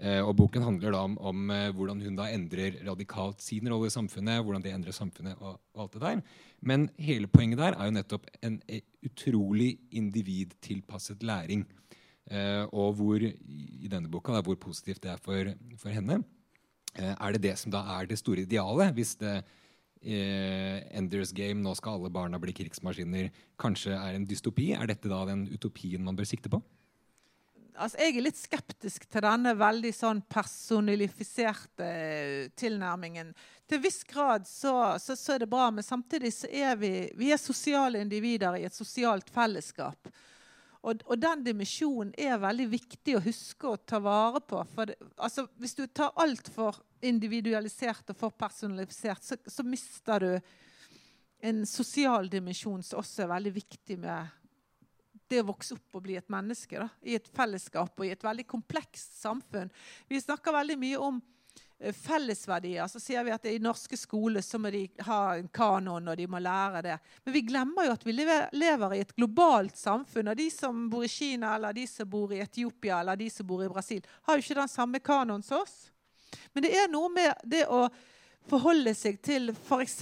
[0.00, 3.90] Eh, og Boken handler da om, om eh, hvordan hun da endrer radikalt sin rolle
[3.90, 4.40] i samfunnet.
[4.44, 6.22] hvordan det endrer samfunnet og, og alt det der.
[6.60, 11.66] Men hele poenget der er jo nettopp en eh, utrolig individtilpasset læring.
[12.30, 16.20] Eh, og hvor i denne boka da, hvor positivt det er for, for henne.
[16.94, 18.94] Eh, er det det som da er det store idealet?
[18.94, 24.70] Hvis det eh, Enders Game, nå skal alle barna bli krigsmaskiner, kanskje er en dystopi?
[24.78, 26.62] Er dette da den utopien man bør sikte på?
[27.80, 31.86] Altså, jeg er litt skeptisk til denne veldig sånn personifiserte
[32.58, 33.30] tilnærmingen.
[33.70, 37.30] Til viss grad så, så, så er det bra, men samtidig så er vi, vi
[37.32, 40.10] er sosiale individer i et sosialt fellesskap.
[40.80, 44.62] Og, og den dimensjonen er veldig viktig å huske å ta vare på.
[44.88, 50.32] Det, altså, hvis du tar altfor individualisert og for personalisert, så, så mister du
[51.40, 54.36] en sosial dimensjon som også er veldig viktig med
[55.30, 58.24] det å vokse opp og bli et menneske da, i et fellesskap og i et
[58.24, 59.70] veldig komplekst samfunn.
[60.10, 61.20] Vi snakker veldig mye om
[61.80, 62.86] fellesverdier.
[62.86, 66.26] Så sier vi at i norske skoler så må de ha en kanon, og de
[66.30, 66.96] må lære det.
[67.24, 70.32] Men vi glemmer jo at vi lever i et globalt samfunn.
[70.32, 73.48] Og de som bor i Kina, eller de som bor i Etiopia eller de som
[73.48, 75.88] bor i Brasil, har jo ikke den samme kanonen som oss.
[76.52, 77.86] Men det er noe med det å
[78.50, 79.98] forholde seg til f.eks.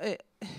[0.00, 0.50] Eh,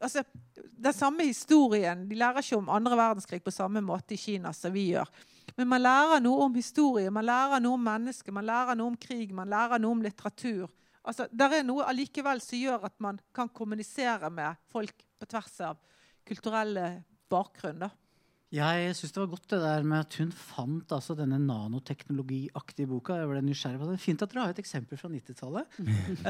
[0.00, 2.06] altså, den samme historien.
[2.08, 5.08] De lærer ikke om andre verdenskrig på samme måte i Kina som vi gjør.
[5.58, 8.98] Men man lærer noe om historie, man lærer noe om mennesker, man lærer noe om
[9.00, 10.68] krig, man lærer noe om litteratur.
[11.00, 15.56] Altså, der er noe allikevel som gjør at man kan kommunisere med folk på tvers
[15.70, 15.80] av
[16.28, 16.92] kulturelle
[17.30, 17.92] bakgrunner.
[18.50, 23.20] Jeg syns det var godt det der med at hun fant altså, denne nanoteknologiaktige boka.
[23.20, 23.98] Jeg ble nysgjerrig på det.
[24.02, 25.78] Fint at dere har et eksempel fra 90-tallet.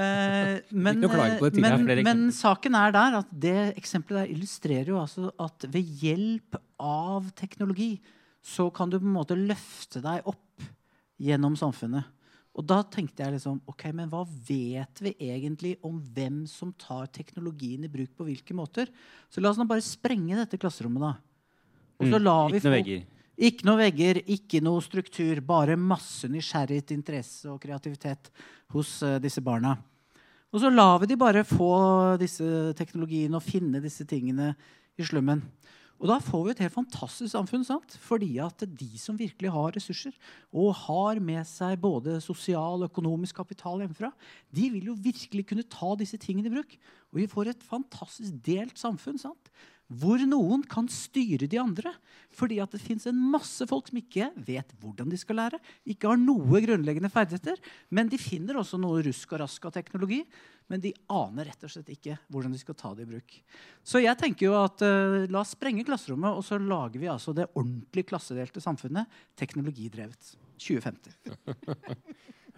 [0.00, 5.00] Eh, men, på det, men, men saken er der at det eksempelet der illustrerer jo
[5.00, 7.94] altså at ved hjelp av teknologi
[8.42, 10.64] så kan du på en måte løfte deg opp
[11.20, 12.08] gjennom samfunnet.
[12.58, 17.06] Og da tenkte jeg liksom ok, men hva vet vi egentlig om hvem som tar
[17.14, 18.90] teknologien i bruk på hvilke måter?
[19.30, 21.12] Så la oss nå bare sprenge dette klasserommet, da.
[22.00, 23.04] Og så Mm, vi Ikke noe vegger.
[23.38, 25.40] ikke noe vegger, ikke noe struktur.
[25.40, 28.30] Bare masse nysgjerrighet, interesse og kreativitet
[28.72, 29.76] hos uh, disse barna.
[30.52, 34.56] Og så lar vi de bare få disse teknologiene og finne disse tingene
[34.98, 35.44] i slummen.
[36.00, 37.64] Og da får vi et helt fantastisk samfunn.
[37.64, 37.96] sant?
[38.00, 40.14] Fordi at de som virkelig har ressurser,
[40.52, 44.08] og har med seg både sosial og økonomisk kapital hjemmefra,
[44.48, 46.72] de vil jo virkelig kunne ta disse tingene i bruk.
[47.12, 49.20] Og vi får et fantastisk delt samfunn.
[49.20, 49.52] sant?
[49.90, 51.90] Hvor noen kan styre de andre.
[52.38, 55.58] Fordi at det fins en masse folk som ikke vet hvordan de skal lære.
[55.90, 57.58] Ikke har noe grunnleggende ferdigheter.
[57.90, 60.20] Men de finner også noe rusk og rask av teknologi.
[60.70, 63.34] Men de aner rett og slett ikke hvordan de skal ta det i bruk.
[63.82, 67.34] Så jeg tenker jo at uh, la oss sprenge klasserommet, og så lager vi altså
[67.34, 70.36] det ordentlig klassedelte samfunnet teknologidrevet.
[70.60, 71.18] 2050.
[71.26, 71.56] det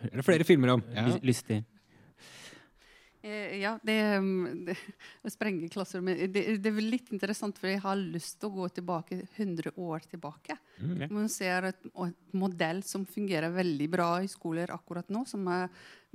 [0.10, 0.82] Er det flere filmer om?
[0.92, 1.06] Ja.
[1.08, 1.62] Lys- Lystig.
[3.22, 4.76] Eh, ja, det, mm, det
[5.22, 8.56] å sprenge klasserommet det, det er vel litt interessant, for jeg har lyst til å
[8.56, 10.56] gå tilbake 100 år tilbake.
[10.80, 11.08] Okay.
[11.12, 15.68] Man ser et, et modell som fungerer veldig bra i skoler akkurat nå, som er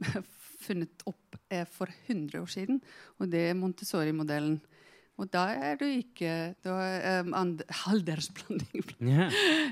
[0.65, 2.81] funnet opp eh, for 100 år siden,
[3.21, 4.59] og det er Montessori-modellen.
[5.17, 7.55] Og da er du ikke da er, um,
[7.89, 8.83] aldersblanding.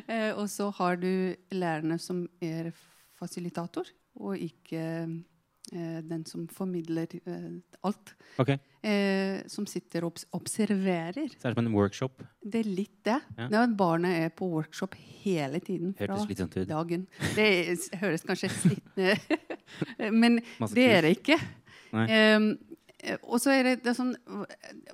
[0.10, 2.71] Eh, og så har du lærerne som er
[3.19, 5.15] fasilitator, og ikke eh,
[5.71, 7.45] den som formidler eh,
[7.88, 8.13] alt.
[8.38, 8.58] Okay.
[8.86, 11.32] Eh, som sitter og obs observerer.
[11.34, 12.21] Så er det som en workshop.
[12.43, 13.17] Det er litt det.
[13.38, 13.47] Ja.
[13.49, 16.67] Når barnet er på workshop hele tiden fra Hørtes slitsomt ut.
[16.69, 17.08] dagen.
[17.36, 19.15] Det er- høres kanskje slitne
[19.97, 20.38] Eh, Men
[20.73, 21.39] det er det ikke.
[21.93, 24.13] Eh, og så er det, det er sånn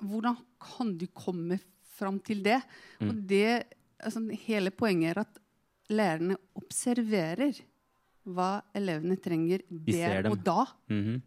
[0.00, 1.58] Hvordan kan du komme
[1.96, 2.60] fram til det?
[3.00, 3.08] Mm.
[3.10, 3.44] Og det
[4.02, 5.38] altså, Hele poenget er at
[5.92, 7.60] lærerne observerer
[8.24, 10.66] hva elevene trenger der og da.
[10.90, 11.20] Mhm.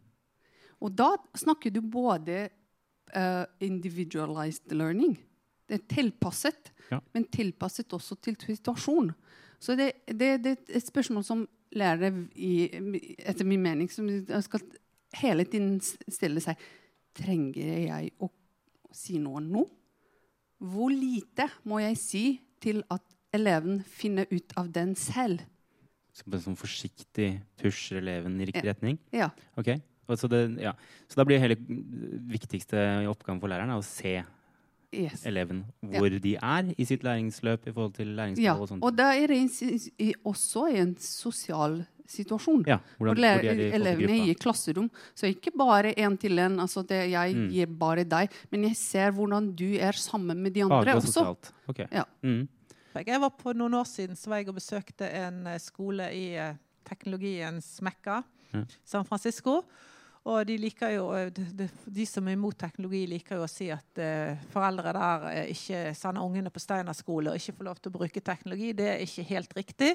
[0.86, 2.50] Og da snakker du både
[3.16, 5.16] uh, individualized learning
[5.68, 7.00] Det er tilpasset, Ja.
[7.14, 9.08] men tilpasset også til situasjon.
[9.60, 12.70] Så det, det, det er et spørsmål som lærere, i,
[13.18, 14.06] etter min mening, som
[14.46, 14.62] skal
[15.18, 16.60] hele tiden stille seg
[17.16, 18.28] Trenger jeg å
[18.92, 19.62] si noe nå?
[20.60, 22.24] Hvor lite må jeg si
[22.60, 23.02] til at
[23.34, 25.40] eleven finner ut av den selv?
[26.26, 28.72] Bare sånn forsiktig pusher eleven i riktig Ja.
[28.74, 28.98] retning?
[29.12, 29.30] Ja.
[29.58, 29.68] Ok.
[30.08, 30.72] Og så, det, ja.
[31.10, 31.56] så da blir hele
[32.30, 32.78] viktigste
[33.10, 34.24] oppgaven for læreren er å se
[34.96, 35.26] Yes.
[35.26, 36.00] eleven Ja.
[36.00, 38.84] hvor de er i sitt læringsløp i forhold til læringsmål Ja, og sånt.
[38.84, 42.64] og da er det en, også en sosial situasjon.
[42.68, 44.90] Ja, hvordan- Hvor de er elevene i klasserom.
[45.16, 46.60] Så ikke bare én til én.
[46.62, 47.50] Altså det, jeg Mm.
[47.52, 48.30] gir bare deg.
[48.52, 51.12] Men jeg ser hvordan du er sammen med de andre og også.
[51.14, 51.52] sosialt.
[51.68, 51.80] Ok.
[51.92, 52.04] Ja.
[52.24, 52.48] Mm.
[53.04, 56.30] Jeg var på noen år siden så var jeg og besøkte en eh, skole i
[56.40, 56.56] eh,
[56.88, 58.22] teknologiens mekka.
[58.88, 59.58] San Francisco.
[60.26, 60.56] Og de,
[60.94, 64.94] jo, eh, de, de, som er imot teknologi, liker jo å si at uh, foreldre
[64.96, 68.72] der ikke sender ungene på Steinerskole og ikke får lov til å bruke teknologi.
[68.78, 69.92] Det er ikke helt riktig.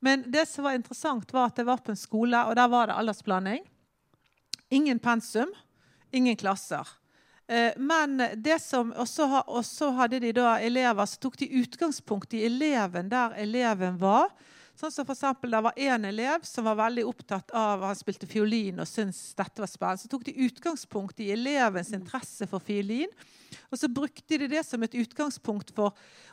[0.00, 2.88] Men det som var interessant, var at jeg var på en skole, og der var
[2.88, 3.66] det aldersblanding.
[4.72, 5.52] Ingen pensum,
[6.14, 6.88] ingen klasser.
[7.48, 12.44] Eh, Men det som også, også hadde de da elever, så tok de utgangspunkt i
[12.46, 14.30] eleven der eleven var.
[14.78, 18.26] Sånn som for eksempel, Det var én elev som var veldig opptatt av Han spilte
[18.26, 20.02] fiolin og syntes dette var spennende.
[20.02, 23.12] Så tok de utgangspunkt i elevens interesse for fiolin.
[23.70, 25.92] Og så brukte de det som et utgangspunkt for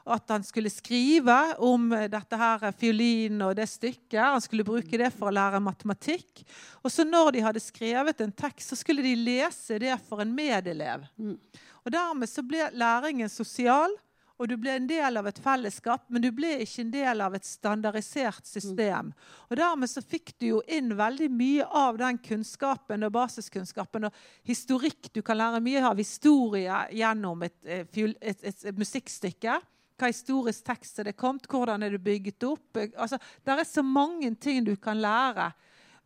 [0.10, 4.20] at han skulle skrive om dette her fiolin og det stykket.
[4.24, 6.44] Han skulle bruke det for å lære matematikk.
[6.84, 10.32] Og så når de hadde skrevet en tekst, så skulle de lese det for en
[10.36, 11.04] medelev.
[11.20, 13.92] Og dermed så ble læringen sosial,
[14.40, 17.34] og du ble en del av et fellesskap, men du ble ikke en del av
[17.36, 19.12] et standardisert system.
[19.50, 24.22] Og dermed så fikk du jo inn veldig mye av den kunnskapen og basiskunnskapen og
[24.48, 25.12] historikk.
[25.12, 29.60] Du kan lære mye av historie gjennom et, eh, et, et, et musikkstykke.
[30.00, 31.50] Hva historisk tekst er det kommet?
[31.52, 32.80] Hvordan er det bygget opp?
[32.96, 35.52] Altså, det er så mange ting du kan lære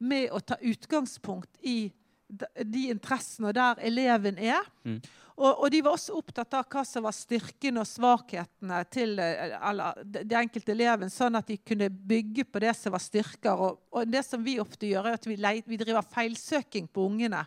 [0.01, 1.91] med å ta utgangspunkt i
[2.65, 4.65] de- interessene og der eleven er.
[5.33, 9.55] Og, og de var også opptatt av hva som var styrkene og svakhetene til eh,
[9.69, 13.57] eller, de de enkelte eleven, sånn at de kunne bygge på det som var styrker.
[13.57, 17.07] Og, og det som vi ofte gjør, er at vi, leit, vi driver feilsøking på
[17.09, 17.41] ungene.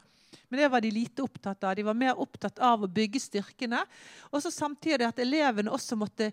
[0.49, 1.77] Men det var de lite opptatt av.
[1.79, 3.85] De var mer opptatt av å bygge styrkene.
[4.33, 6.33] Og så samtidig at elevene også måtte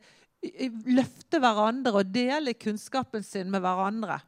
[0.89, 4.19] løfte hverandre og dele kunnskapen sin med hverandre.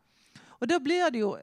[0.61, 1.33] Og da blir det jo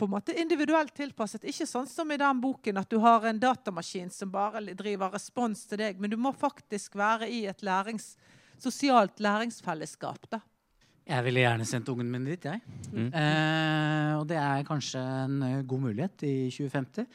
[0.00, 1.44] på en måte individuelt tilpasset.
[1.50, 5.66] Ikke sånn som i den boken at du har en datamaskin som bare driver respons
[5.68, 8.14] til deg, men du må faktisk være i et lærings,
[8.60, 10.30] sosialt læringsfellesskap.
[10.32, 10.40] da.
[11.10, 12.60] Jeg ville gjerne sendt ungen min dit, jeg.
[12.94, 17.08] Eh, og det er kanskje en eh, god mulighet i 2050.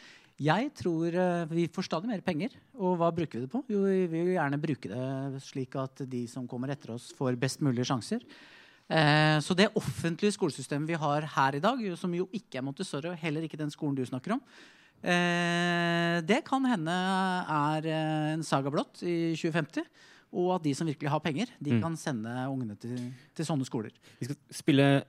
[0.45, 2.58] Jeg tror eh, vi får stadig mer penger.
[2.76, 3.63] Og hva bruker vi det på?
[3.71, 7.63] Jo, vi vil gjerne bruke det slik at de som kommer etter oss, får best
[7.63, 8.26] mulige sjanser.
[8.89, 13.10] Eh, så det offentlige skolesystemet vi har her i dag, som jo ikke er Montessori,
[13.10, 14.41] og heller ikke den skolen du snakker om,
[15.02, 19.86] eh, det kan hende er eh, en saga blått i 2050.
[20.36, 21.82] Og at de som virkelig har penger, de Mm.
[21.82, 22.98] kan sende ungene til,
[23.34, 23.91] til sånne skoler.
[24.19, 25.04] Vi skal spille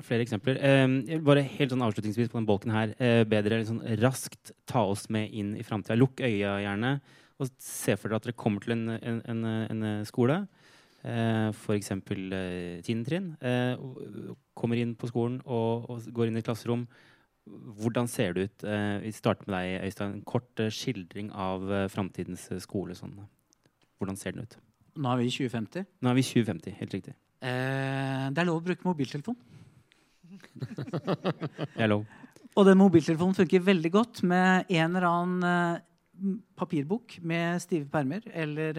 [0.00, 0.58] flere eksempler.
[0.60, 2.94] Eh, bare helt sånn avslutningsvis på den bolken her.
[3.00, 5.96] Eh, bedre liksom, raskt ta oss med inn i framtida.
[5.96, 7.00] Lukk øya gjerne,
[7.40, 9.44] og se for dere at dere kommer til en, en, en,
[9.82, 10.46] en skole.
[11.00, 11.90] Eh, F.eks.
[11.92, 13.30] Eh, tiende trinn.
[13.40, 13.80] Eh,
[14.54, 16.84] kommer inn på skolen og, og går inn i et klasserom.
[17.80, 18.64] Hvordan ser det ut?
[18.68, 20.18] Eh, vi starter med deg, Øystein.
[20.18, 22.96] En kort eh, skildring av eh, framtidens skole.
[22.98, 23.16] Sånn.
[24.00, 24.58] Hvordan ser den ut?
[25.00, 25.88] Nå er vi i 2050.
[26.04, 27.14] Nå er vi 2050, helt riktig.
[27.40, 29.38] Eh, det er lov å bruke mobiltelefon.
[31.74, 32.04] Det er lov.
[32.58, 35.80] Og den mobiltelefonen funker veldig godt med en eller annen
[36.58, 38.78] papirbok med stive permer eller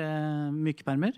[0.53, 1.15] myke permer.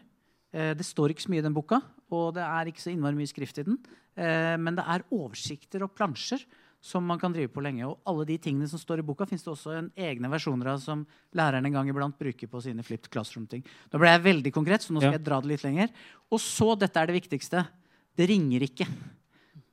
[0.54, 1.82] Eh, det står ikke så mye i den boka,
[2.14, 3.80] og det er ikke så innmari mye skrift i den.
[4.16, 6.44] Eh, men det er oversikter og plansjer
[6.84, 7.88] som man kan drive på lenge.
[7.88, 10.82] Og alle de tingene som står i boka, fins det også en egne versjoner av
[10.84, 13.64] som læreren en gang iblant bruker på sine flipped classroom-ting.
[13.90, 15.18] Da ble jeg veldig konkret, så nå skal Ja.
[15.18, 15.90] jeg dra det litt lenger.
[16.30, 17.68] Og så, dette er det viktigste,
[18.16, 18.86] det ringer ikke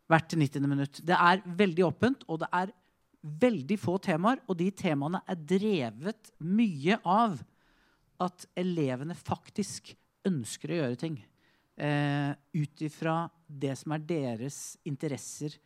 [0.08, 0.66] hvert 90.
[0.68, 1.00] minutt.
[1.04, 2.72] Det er veldig åpent, og det er
[3.26, 4.38] veldig få temaer.
[4.48, 7.42] Og de temaene er drevet mye av
[8.20, 9.94] at elevene faktisk
[10.28, 11.18] ønsker å gjøre ting.
[11.80, 15.56] Eh, Ut ifra det som er deres interesser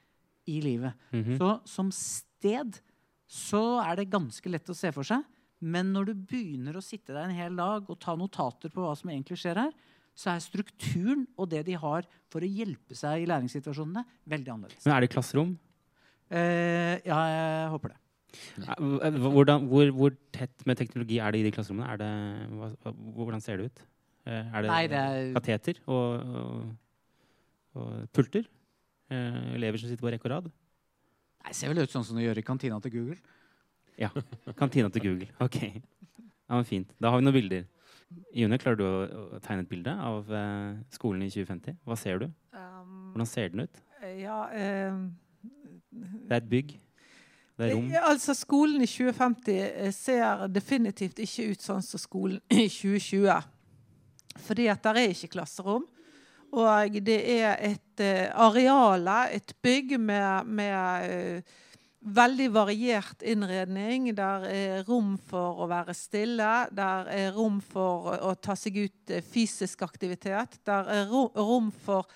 [0.46, 0.94] i livet.
[1.12, 1.38] Mhm.
[1.40, 2.78] Så som sted
[3.26, 5.24] så er det ganske lett å se for seg.
[5.64, 8.94] Men når du begynner å sitte der en hel dag og ta notater på hva
[8.96, 9.72] som egentlig skjer her,
[10.14, 14.84] så er strukturen og det de har for å hjelpe seg i læringssituasjonene, veldig annerledes.
[14.84, 15.56] Men er det klasserom?
[16.30, 17.98] Eh, ja, jeg håper det.
[18.68, 21.90] Eh, Hvordan, hvor, hvor tett med teknologi er det i de klasserommene?
[21.94, 23.82] Er det, hvordan ser det ut?
[24.26, 26.76] Eh, Er det, Nei, det er- kateter og, og,
[27.74, 28.46] og pulter?
[29.10, 30.44] Eh, elever som sitter på rekke og rad?
[31.44, 33.18] Nei, det ser vel ut sånn som det gjør i kantina til Google.
[34.00, 34.08] Ja.
[34.56, 35.28] Kantina til Google.
[35.44, 35.60] Ok.
[36.44, 36.90] Ja, men Fint.
[37.00, 37.64] Da har vi noen bilder.
[38.36, 38.96] June, klarer du å,
[39.36, 41.78] å tegne et bilde av eh, skolen i 2050?
[41.88, 42.26] Hva ser du?
[42.52, 43.80] Um, Hvordan ser den ut?
[44.20, 44.40] ja,
[44.92, 45.06] um,
[45.90, 46.74] Det er et bygg.
[47.56, 47.88] Det er rom.
[47.90, 53.30] Ja, altså Skolen i 2050 eh, ser definitivt ikke ut sånn som skolen i 2020.
[54.40, 55.84] Fordi at der er ikke klasserom.
[56.54, 61.54] Og det er et uh, areale, et bygg med, med eh,
[62.04, 64.12] veldig variert innredning.
[64.16, 66.50] Der er rom for å være stille.
[66.74, 70.60] Der er rom for å, ta seg ut eh, fysisk aktivitet.
[70.66, 72.06] Der er ro, rom for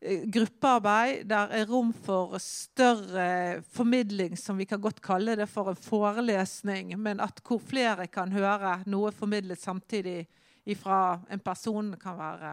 [0.00, 1.24] eh, gruppearbeid.
[1.32, 6.94] Der er rom for større formidling, som vi kan godt kalle det for en forelesning,
[7.00, 10.20] men at hvor flere kan høre noe formidlet samtidig
[10.68, 12.52] ifra en person kan være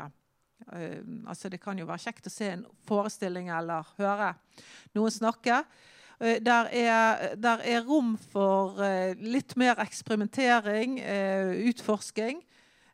[0.74, 4.34] uh, altså Det kan jo være kjekt å se en forestilling eller høre
[4.98, 5.64] noen snakke.
[6.20, 11.00] Eh, Der er, der er rom for eh, litt mer eksperimentering,
[11.70, 12.44] utforsking.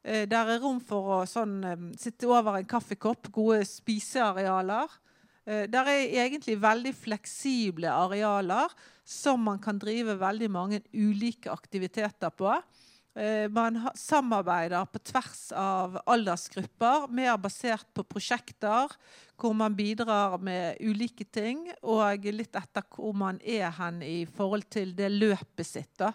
[0.05, 1.63] Der er rom for å sånn,
[1.97, 4.91] sitte over en kaffekopp, gode spisearealer.
[5.45, 8.69] Der er egentlig veldig fleksible arealer
[9.01, 12.53] som man kan drive veldig mange ulike aktiviteter på.
[13.15, 18.91] Eh, Man samarbeider på tvers av aldersgrupper, mer basert på prosjekter
[19.39, 24.67] hvor man bidrar med ulike ting, og litt etter hvor man er hen i forhold
[24.71, 25.93] til det løpet sitt.
[25.99, 26.11] da.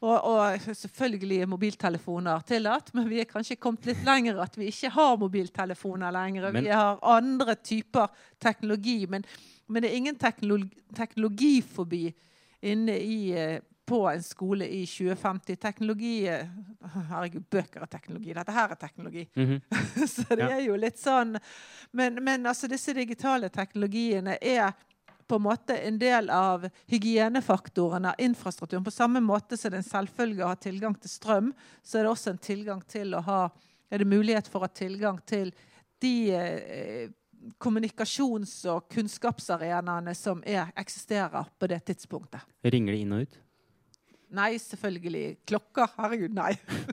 [0.00, 4.70] Og, og selvfølgelig er mobiltelefoner tillatt, men vi er kanskje kommet litt lenger at vi
[4.72, 6.52] ikke har mobiltelefoner lenger.
[6.52, 8.08] Men- vi har andre typer
[8.40, 9.24] teknologi, men,
[9.68, 12.06] men det er ingen teknologi, teknologifobi
[12.62, 13.60] inne i eh,
[13.90, 15.56] på en skole i 2050.
[15.60, 18.32] Teknologi Herregud, bøker er teknologi.
[18.36, 19.24] Dette her er teknologi.
[19.36, 19.58] Mhm.
[20.14, 20.52] Så det Ja.
[20.56, 21.34] er jo litt sånn
[21.92, 24.72] Men, men altså, disse digitale teknologiene er
[25.30, 28.82] på en måte en del av hygienefaktorene, infrastrukturen.
[28.84, 31.52] På samme måte som det er en selvfølge å ha tilgang til strøm,
[31.86, 33.40] så er det også en tilgang til å ha
[33.90, 35.52] er det mulighet for å ha tilgang til
[36.02, 37.10] de eh,
[37.62, 42.42] kommunikasjons- og kunnskapsarenaene som er, eksisterer på det tidspunktet.
[42.62, 43.38] Ringer det inn og ut?
[44.36, 45.24] Nei, selvfølgelig.
[45.48, 45.88] Klokka.
[45.96, 46.52] Herregud, nei.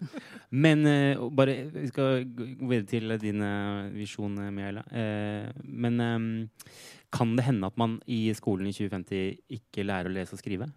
[0.64, 3.44] Men uh, bare, Vi skal gå videre til din
[3.94, 5.02] visjoner, visjon, eh.
[5.02, 6.28] Eh, men um,
[7.14, 10.70] kan det hende at man i skolen i 2050 ikke lærer å lese og skrive?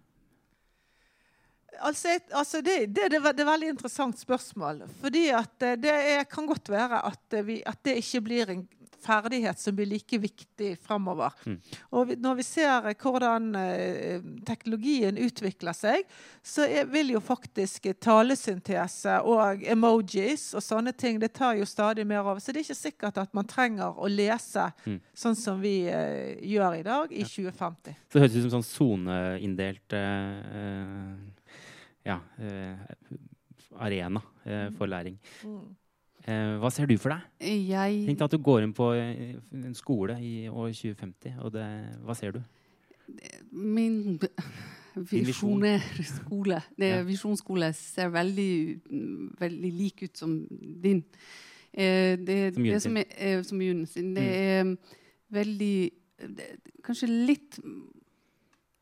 [1.81, 4.83] Altså, altså det, det, det, er det et veldig interessant spørsmål.
[5.01, 8.65] Fordi eh, det er, kan godt være at, eh, vi, at det ikke blir en
[9.01, 11.33] ferdighet som blir like viktig framover.
[11.45, 11.57] Mm.
[11.97, 16.05] Og når vi ser eh, hvordan eh, teknologien utvikler seg,
[16.43, 22.23] så vil jo faktisk talesyntese og emojis og sånne ting det tar jo stadig mer
[22.25, 22.41] over.
[22.41, 24.99] Så det er ikke sikkert at man trenger å lese Mm.
[25.13, 27.95] sånn som vi eh, gjør i dag, i 2050.
[28.09, 31.13] Så det høres ut som sånn soneinndelt eh,
[32.07, 32.79] ja, uh,
[33.77, 35.19] arena eh, for læring.
[35.45, 35.75] Mm.
[36.27, 37.21] Eh, hva ser du for deg?
[37.41, 41.51] Jeg Tenk deg at du går inn på eh, en skole i år 2050, og
[41.55, 41.65] det,
[42.05, 42.41] hva ser du?
[43.51, 44.19] Min
[44.95, 47.73] visjonsskole visjon.
[47.73, 48.51] Ser veldig,
[49.39, 50.35] veldig lik ut som
[50.83, 51.03] din.
[51.73, 53.43] Eh, det, Som som sin.
[53.43, 54.13] som June sin.
[54.13, 54.77] Det Mm.
[54.77, 54.77] er
[55.31, 55.91] veldig
[56.35, 56.47] det,
[56.83, 57.59] Kanskje litt,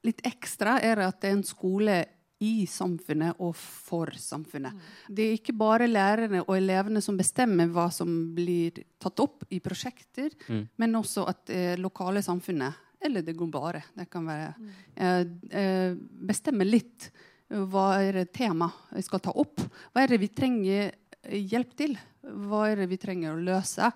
[0.04, 2.06] litt ekstra er at det er en skole
[2.40, 4.76] i samfunnet og for samfunnet.
[5.12, 9.60] Det er ikke bare lærerne og elevene som bestemmer hva som blir tatt opp i
[9.60, 10.68] prosjekter, Mm.
[10.78, 14.54] men også at det lokale samfunnet, eller det globale, det kan være,
[14.96, 17.12] eh, eh, bestemmer litt
[17.50, 19.60] eh, hva er temaet tema vi skal ta opp.
[19.94, 20.92] Hva er det vi trenger
[21.24, 21.98] eh, hjelp til?
[22.24, 23.92] Hva er det vi trenger å løse?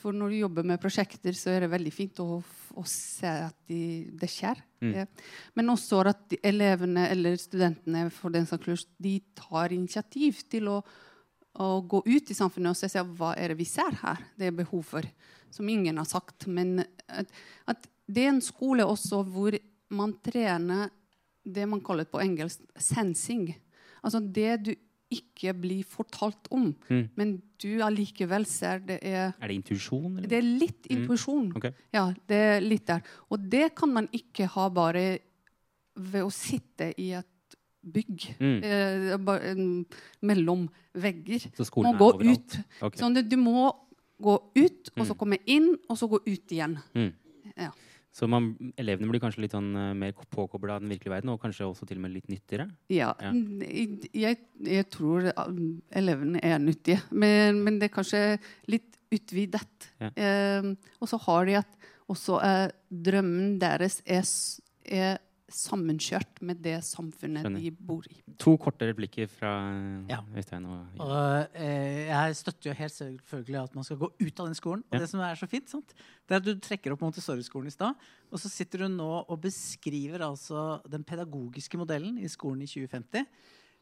[0.00, 2.42] For når du jobber med prosjekter, så er det veldig fint å,
[2.76, 3.80] å se at de,
[4.18, 4.60] det skjer.
[4.84, 4.92] Mm.
[4.92, 10.42] Eh, Men også at de, elevene eller studentene for den saks skyld, de tar initiativ
[10.50, 10.80] til å,
[11.62, 14.22] å gå ut i samfunnet og se se hva er det vi ser her.
[14.36, 15.08] Det er behov for,
[15.50, 16.48] som ingen har sagt.
[16.48, 17.32] Men at,
[17.66, 19.56] at det er en skole også hvor
[19.96, 20.90] man trener
[21.46, 23.54] det man kaller på engelsk 'sensing'.
[24.02, 24.74] Altså det du
[25.10, 26.74] ikke blir fortalt om.
[26.90, 27.08] Mm.
[27.16, 30.16] Men du allikevel ser det er Er det intuisjon?
[30.22, 30.96] Det er litt Mm.
[31.06, 31.52] intuisjon.
[31.92, 33.02] Ja, det er litt der.
[33.30, 35.18] Og det kan man ikke ha bare
[35.96, 37.26] ved å sitte i et
[37.86, 38.62] bygg Mm.
[38.64, 39.84] eh,
[40.22, 41.38] mellom vegger.
[41.56, 42.38] Så skolen må er gå overalt.
[42.58, 42.58] ut.
[42.82, 42.98] Okay.
[42.98, 43.72] Sånn du må
[44.20, 45.18] gå ut, og så Mm.
[45.18, 46.78] komme inn, og så gå ut igjen.
[46.94, 47.12] Mm.
[47.56, 47.70] Ja.
[48.16, 51.66] Så man, elevene blir kanskje litt sånn uh, mer påkobla den virkelige verden, og kanskje
[51.68, 52.70] også til og med litt nyttigere?
[52.92, 53.32] Ja, Ja.
[53.66, 58.22] Jeg, jeg, jeg tror um, elevene er nyttige, men, men det er kanskje
[58.72, 59.90] litt utvidet.
[60.00, 60.10] Ja.
[60.16, 64.24] Uh, og så har de at også uh, drømmen deres er,
[64.86, 65.20] er
[65.52, 67.62] sammenkjørt med det samfunnet Skjønner.
[67.62, 68.16] de bor i.
[68.42, 70.18] To korte replikker fra eh, Ja.
[70.34, 74.46] Øystein og Og eh, jeg støtter jo helt selvfølgelig at man skal gå ut av
[74.50, 74.82] den skolen.
[74.90, 74.98] Og Ja.
[75.04, 75.94] det som er så fint, sant?
[76.26, 77.94] det er at du trekker opp Montessori-skolen i stad,
[78.32, 83.26] og så sitter du nå og beskriver altså den pedagogiske modellen i skolen i 2050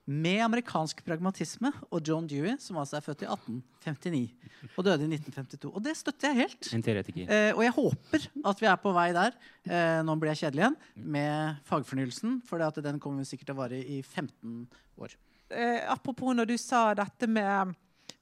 [0.05, 5.09] med amerikansk pragmatisme og John Dewey, som altså er født i 1859 og døde i
[5.17, 5.71] 1952.
[5.71, 6.69] Og det støtter jeg helt.
[6.77, 7.31] en teoretiker.
[7.31, 9.39] Eh, og jeg håper at vi er på vei der.
[9.65, 10.77] Eh, nå blir jeg kjedelig igjen.
[11.15, 14.69] Med fagfornyelsen, for det at den kommer sikkert til å vare i 15
[15.01, 15.17] år.
[15.51, 17.75] eh, apropos når du sa dette med,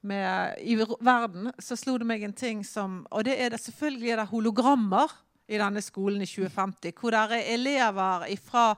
[0.03, 4.11] med I verden, så slo det meg en ting som Og det er det selvfølgelig
[4.11, 5.11] er det hologrammer
[5.49, 8.76] i denne skolen i 2050, hvor det er elever fra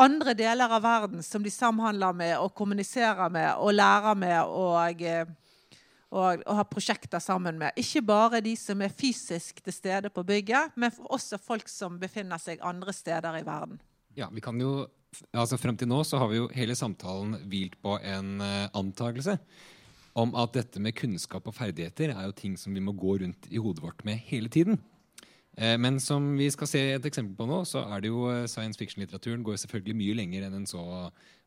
[0.00, 5.02] andre deler av verden som de samhandler med og kommuniserer med og lærer med og,
[5.02, 5.28] eh,
[6.10, 7.76] og, og har prosjekter sammen med.
[7.78, 12.42] Ikke bare de som er fysisk til stede på bygget, men også folk som befinner
[12.42, 13.80] seg andre steder i verden.
[14.14, 14.86] Ja, vi kan jo,
[15.34, 19.38] altså Frem til nå så har vi jo hele samtalen hvilt på en uh, antakelse
[20.14, 23.48] om at dette med kunnskap og ferdigheter er jo ting som vi må gå rundt
[23.50, 24.78] i hodet vårt med hele tiden.
[25.56, 28.46] Eh, men som vi skal se et eksempel på nå, så er det jo eh,
[28.50, 30.82] science fiction-litteraturen går selvfølgelig mye lenger enn en så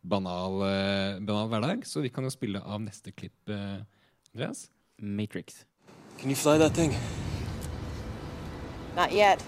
[0.08, 1.84] banal, eh, banal hverdag.
[1.86, 4.70] Så vi kan jo spille av neste klipp, Andreas.
[4.98, 5.66] Matrix.
[6.18, 6.96] Can you fly that thing?
[8.96, 9.44] Not yet.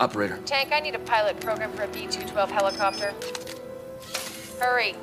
[0.00, 0.36] Operator.
[0.44, 3.14] Tank, I need a pilot program for a B 212 helicopter.
[4.60, 4.94] Hurry.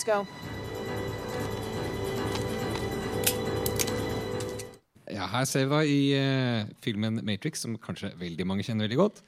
[0.00, 0.24] Let's go.
[5.12, 8.96] Ja, her ser vi da i uh, filmen Matrix, som kanskje veldig mange kjenner veldig
[8.96, 9.20] godt,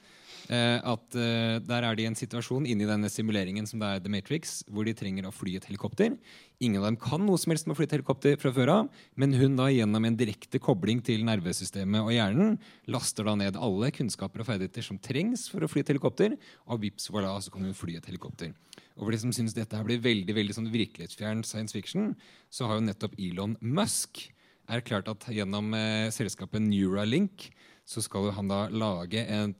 [0.83, 4.11] at eh, der er de i en situasjon inni denne simuleringen som det er The
[4.11, 6.17] Matrix, hvor de trenger å fly et helikopter.
[6.63, 8.89] Ingen av dem kan noe som helst med å fly et helikopter fra før av,
[9.19, 12.57] men hun da gjennom en direkte kobling til nervesystemet og hjernen
[12.91, 16.37] laster da ned alle kunnskaper og ferdigheter som trengs for å fly et helikopter,
[16.67, 18.51] og vips voilà, så kan hun fly et helikopter.
[18.97, 22.13] Og for de som syns dette her blir veldig veldig sånn virkelighetsfjern science fiction,
[22.53, 24.27] så har jo nettopp Elon Musk
[24.71, 27.49] erklært at gjennom eh, selskapet Neuralink
[27.85, 29.55] så skal han da lage en,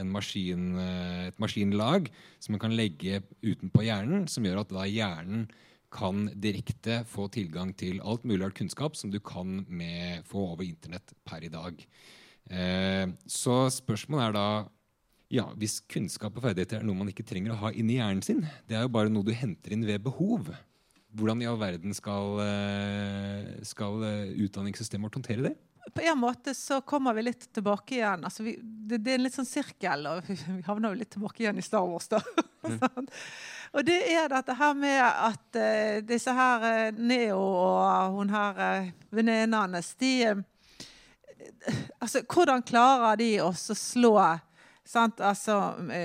[0.00, 4.86] en maskin, eh, et maskinlag som man kan legge utenpå hjernen, som gjør at da
[4.88, 5.46] hjernen
[5.90, 10.66] kan direkte få tilgang til alt mulig av kunnskap som du kan med, få over
[10.66, 11.80] internett per i dag.
[12.50, 14.50] Eh, så spørsmålet er da
[15.30, 18.40] ja, Hvis kunnskap og ferdigheter er noe man ikke trenger å ha inni hjernen sin,
[18.66, 20.48] det er jo bare noe du henter inn ved behov.
[21.14, 24.02] Hvordan i all verden skal, eh, skal
[24.42, 25.52] utdanningssystemet vårt håndtere det?
[25.94, 28.24] På en måte så kommer vi litt tilbake igjen.
[28.24, 31.44] Altså vi, det, det er en litt sånn sirkel, og vi havner jo litt tilbake
[31.44, 32.08] igjen i Star Wars.
[32.08, 32.22] da.
[32.60, 32.76] Mm.
[33.72, 38.60] og det er dette her med at uh, disse her uh, Neo og hun her
[38.60, 40.12] uh, venninnen hennes, de
[42.04, 44.12] Altså, hvordan klarer de å slå
[44.84, 45.24] sant?
[45.24, 45.56] Altså,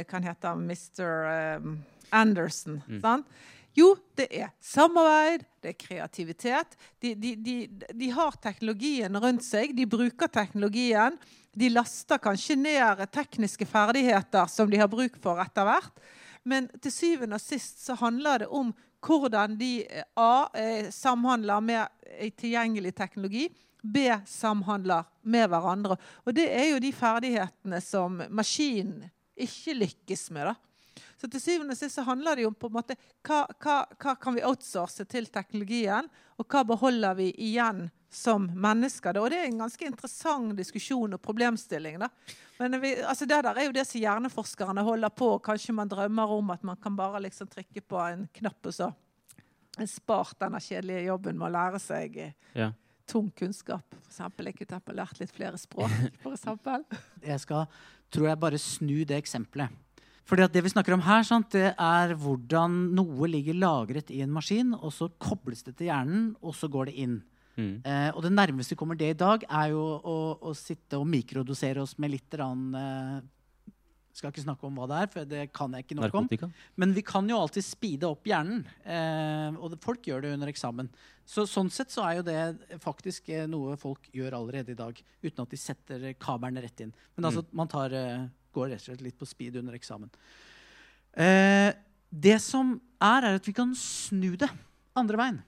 [0.07, 1.03] kan hete Mr.
[1.27, 1.67] eh,
[2.15, 2.79] Anderson.
[3.03, 3.27] sant?
[3.75, 6.77] Jo, det er samarbeid, det er kreativitet.
[7.03, 7.55] De, de, de,
[7.91, 11.17] de har teknologien rundt seg, de bruker teknologien.
[11.55, 15.99] De laster kanskje ned tekniske ferdigheter som de har bruk for etter hvert.
[16.47, 18.71] Men til syvende og sist så handler det om
[19.05, 20.47] hvordan de eh, A.
[20.55, 23.49] eh, samhandler med en tilgjengelig teknologi.
[23.85, 24.07] B.
[24.25, 25.97] Samhandler med hverandre.
[26.25, 29.03] Og det er jo de ferdighetene som maskinen
[29.35, 30.53] ikke lykkes med.
[30.53, 30.55] da.
[31.21, 32.95] Så til syvende og sist så handler det jo om på en måte
[33.25, 39.15] hva, hva, hva kan vi outsource til teknologien, og hva beholder vi igjen som mennesker.
[39.15, 39.21] Da?
[39.23, 41.97] Og det er en ganske interessant diskusjon og problemstilling.
[42.03, 42.09] da.
[42.59, 45.33] Men vi, altså det der er jo det som hjerneforskerne holder på.
[45.43, 48.91] Kanskje man drømmer om at man kan bare liksom trykke på en knapp, og så
[49.87, 52.69] spart denne kjedelige jobben med å lære seg eh, Ja.
[53.07, 53.83] tung kunnskap.
[53.91, 55.91] For eksempel, jeg kunne lært litt flere språk.
[56.23, 56.85] for eksempel.
[57.25, 57.65] Jeg skal,
[58.11, 59.69] tror jeg, bare snu det eksempelet.
[60.25, 64.23] Fordi at Det vi snakker om her, sant, det er hvordan noe ligger lagret i
[64.25, 67.19] en maskin, og så kobles det til hjernen, og så går det inn.
[67.55, 67.75] Mm.
[67.85, 71.07] Eh, og det nærmeste vi kommer det i dag, er jo å, å sitte og
[71.07, 73.21] mikrodosere oss med litt rann, eh,
[74.15, 76.47] skal ikke snakke om hva det er, for det kan jeg ikke nok Narkotika?
[76.47, 76.53] om.
[76.79, 78.63] Men vi kan jo alltid speede opp hjernen.
[78.87, 80.89] Eh, og det, folk gjør det under eksamen.
[81.27, 85.01] Så, sånn sett så er jo det faktisk eh, noe folk gjør allerede i dag,
[85.25, 86.95] uten at de setter kabelen rett inn.
[87.17, 90.09] Men altså, man tar, eh, går rett og slett litt på speed under eksamen.
[91.15, 91.71] Eh,
[92.15, 94.49] det som er, er at vi kan snu det
[94.95, 95.39] andre veien.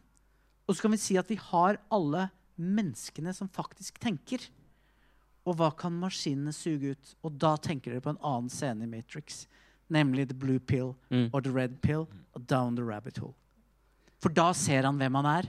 [0.68, 2.26] Og så kan vi si at vi har alle
[2.60, 4.40] menneskene som faktisk tenker.
[5.48, 7.06] Og hva kan maskinene suge ut?
[7.24, 9.46] Og da tenker dere på en annen scene i Matrix.
[9.94, 11.30] Nemlig The Blue Pill Mm.
[11.32, 12.04] og The Red Pill
[12.36, 13.36] og Down the Rabbit Hole.
[14.20, 15.46] For da ser han hvem han er.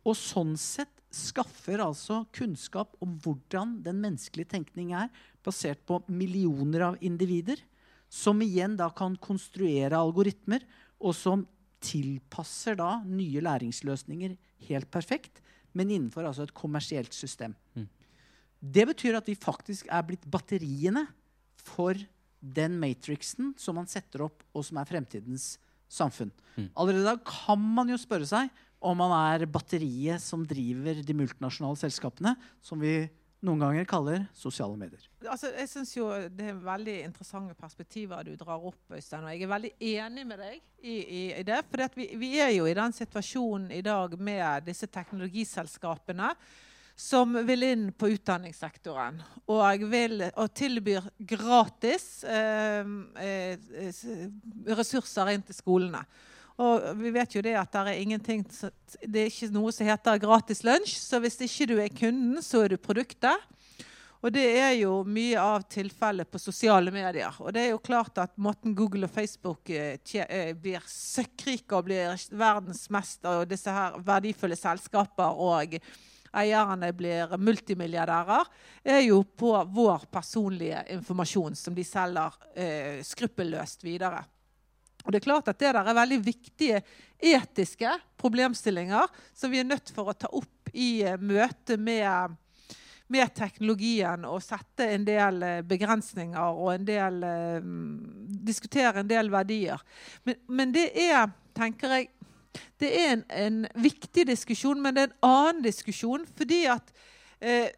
[0.03, 5.11] og sånn sett skaffer altså kunnskap om hvordan den menneskelige tenkning er,
[5.45, 7.61] basert på millioner av individer,
[8.09, 10.63] som igjen da kan konstruere algoritmer,
[11.03, 11.45] og som
[11.83, 14.37] tilpasser da nye læringsløsninger
[14.69, 15.43] helt perfekt,
[15.77, 17.55] men innenfor altså et kommersielt system.
[18.61, 21.05] Det betyr at vi faktisk er blitt batteriene
[21.61, 21.99] for
[22.41, 25.57] den matrixen som man setter opp, og som er fremtidens
[25.93, 26.33] samfunn.
[26.75, 28.51] Allerede da kan man jo spørre seg
[28.81, 33.07] om man er batteriet som driver de multinasjonale selskapene, som vi
[33.47, 35.03] noen ganger kaller sosiale medier.
[35.27, 39.25] Altså, jeg synes jo Det er veldig interessante perspektiver du drar opp, Øystein.
[39.25, 41.61] Og jeg er veldig enig med deg i, i, i det.
[41.71, 46.33] For vi, vi er jo i den situasjonen i dag med disse teknologiselskapene
[46.97, 49.19] som vil inn på utdanningssektoren
[49.53, 52.89] og, vil, og tilbyr gratis eh,
[53.21, 53.99] eh,
[54.73, 56.01] ressurser inn til skolene.
[56.57, 58.41] Og vi vet jo det at det er ingenting
[59.03, 60.97] Det er ikke noe som heter gratis lunsj.
[60.97, 63.37] Så hvis ikke du er kunden, så er du produktet.
[64.25, 67.37] Og det er jo mye av tilfellet på sosiale medier.
[67.45, 71.87] Og det er jo klart at måten Google og Facebook eh, eh, blir søkkrike og
[71.87, 75.77] blir verdensmester, og disse her verdifulle selskaper og
[76.37, 78.49] eierne blir multimilliardærer,
[78.83, 84.25] er jo på vår personlige informasjon som de selger eh, skruppelløst videre.
[85.07, 86.81] Og det er klart at det der er veldig viktige
[87.23, 92.35] etiske problemstillinger som vi er nødt for å ta opp i eh, møte med,
[93.15, 97.73] med teknologien og sette en del eh, begrensninger og en del eh,
[98.47, 99.81] Diskutere en del verdier.
[100.27, 102.11] Men, men det er, tenker jeg
[102.81, 106.27] det er en, en viktig diskusjon, men det er en annen diskusjon.
[106.39, 106.93] Fordi at
[107.41, 107.73] eh,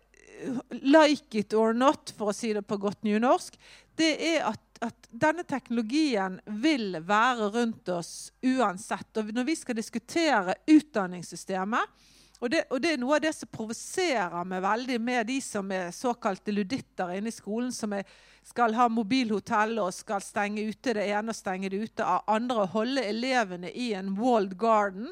[0.71, 3.59] like it or not, for å si det på godt nynorsk,
[3.99, 9.11] det er at, at denne teknologien vil være rundt oss uansett.
[9.19, 11.99] Og når vi skal diskutere utdanningssystemet,
[12.39, 15.73] og det, og det er noe av det som provoserer meg veldig med de som
[15.75, 18.07] er såkalte luditter inne i skolen, som er,
[18.47, 22.63] skal ha mobilhotell og skal stenge ute det ene og stenge det ute av andre,
[22.63, 25.11] og holde elevene i en walled garden.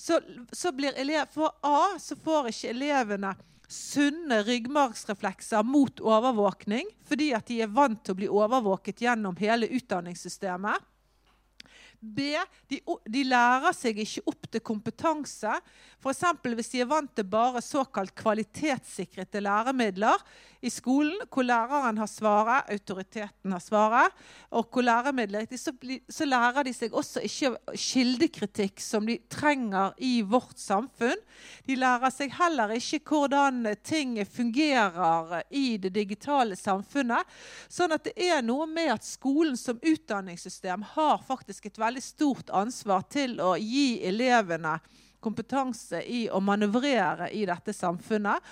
[0.00, 3.34] Så, så blir elev, For A så får ikke elevene
[3.72, 9.70] sunne ryggmargsreflekser mot overvåkning, fordi at de er vant til å bli overvåket gjennom hele
[9.72, 10.91] utdanningssystemet.
[12.02, 12.34] B.
[12.68, 15.54] De, de lærer seg ikke opp til kompetanse.
[16.02, 16.24] F.eks.
[16.42, 20.18] hvis de er vant til bare såkalt kvalitetssikrede læremidler
[20.62, 24.14] i skolen, hvor læreren har svaret, autoriteten har svaret,
[24.50, 25.72] og hvor læremidler så,
[26.08, 31.18] så lærer de seg også ikke kildekritikk som de trenger i vårt samfunn.
[31.66, 37.26] De lærer seg heller ikke hvordan ting fungerer i det digitale samfunnet.
[37.70, 42.50] Sånn at det er noe med at skolen som utdanningssystem har faktisk et veldig stort
[42.50, 44.78] ansvar til å gi elevene
[45.22, 48.42] kompetanse i å manøvrere i dette samfunnet.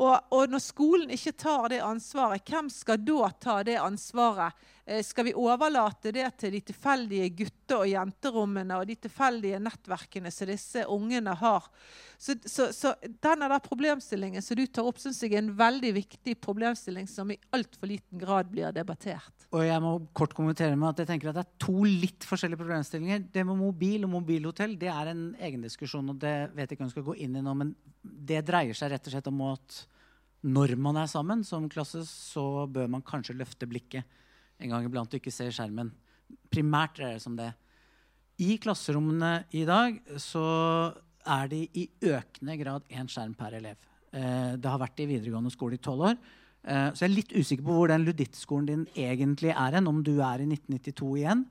[0.00, 4.56] Og, og, når skolen ikke tar det ansvaret, hvem skal da ta det ansvaret?
[4.90, 10.32] Eh, skal vi overlate det til de tilfeldige gutte- og jenterommene og de tilfeldige nettverkene
[10.34, 11.68] som disse ungene har?
[12.18, 15.92] Så, så, så denne der problemstillingen som du tar opp, syns jeg er en veldig
[15.94, 19.46] viktig problemstilling som i altfor liten grad blir debattert.
[19.54, 22.58] Og jeg må kort kommentere med at jeg tenker at det er to litt forskjellige
[22.58, 23.28] problemstillinger.
[23.30, 26.82] Det med mobil og mobilhotell det er en egen diskusjon, og det vet jeg ikke
[26.82, 29.44] om jeg skal gå inn i nå, men det dreier seg rett og slett om
[29.52, 29.84] at
[30.50, 34.18] når man er sammen som klasse, så bør man kanskje løfte blikket
[34.60, 35.90] en gang iblant og ikke ser skjermen.
[36.52, 37.52] Primært dreier det seg om det.
[38.40, 40.44] I klasserommene i dag så
[41.28, 43.80] er det i økende grad én skjerm per elev.
[44.12, 46.20] Eh, det har vært i videregående skole i tolv år.
[46.64, 50.00] Eh, så jeg er litt usikker på hvor den ludittskolen din egentlig er hen, om
[50.04, 51.44] du er i 1992 igjen.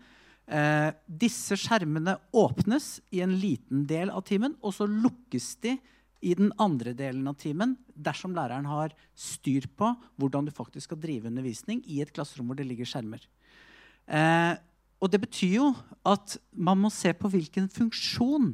[0.49, 5.77] Eh, disse skjermene åpnes i en liten del av timen, og så lukkes de
[6.19, 11.01] i den andre delen av timen dersom læreren har styr på hvordan du faktisk skal
[11.01, 13.23] drive undervisning i et klasserom hvor det ligger skjermer.
[14.09, 14.55] Eh,
[14.99, 15.69] og det betyr jo
[16.07, 18.51] at man må se på hvilken funksjon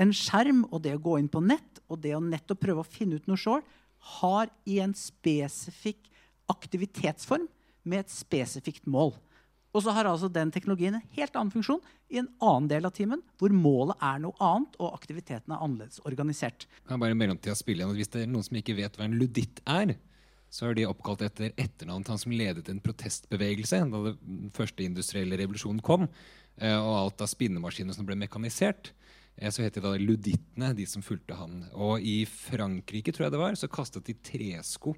[0.00, 2.88] en skjerm og det å gå inn på nett og det å nettopp prøve å
[2.88, 3.62] finne ut noe sjøl
[4.20, 6.10] har i en spesifikk
[6.52, 7.46] aktivitetsform
[7.84, 9.14] med et spesifikt mål.
[9.74, 11.82] Og så har altså den teknologien en helt annen funksjon
[12.14, 15.98] i en annen del av timen, hvor målet er noe annet og aktiviteten er annerledes
[16.06, 16.68] organisert.
[16.86, 19.60] Jeg bare mellomtida spille igjen, Hvis det er noen som ikke vet hva en luditt
[19.66, 19.96] er,
[20.54, 25.38] så er de oppkalt etter etternavnet han som ledet en protestbevegelse da den første industrielle
[25.40, 26.06] revolusjonen kom,
[26.60, 28.92] eh, og alt av spinnemaskiner som ble mekanisert.
[29.34, 31.64] Eh, så het de da ludittene, de som fulgte han.
[31.74, 34.94] Og i Frankrike tror jeg det var, så kastet de tresko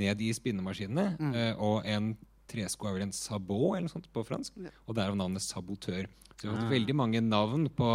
[0.00, 1.10] ned i spinnemaskinene.
[1.20, 1.34] Mm.
[1.34, 2.14] eh, Og en
[2.50, 4.58] tresko er vel en sabot eller noe sånt på fransk.
[4.86, 6.06] Og derav navnet sabotør.
[6.34, 6.74] Så vi har fått Ah.
[6.74, 7.90] veldig mange navn på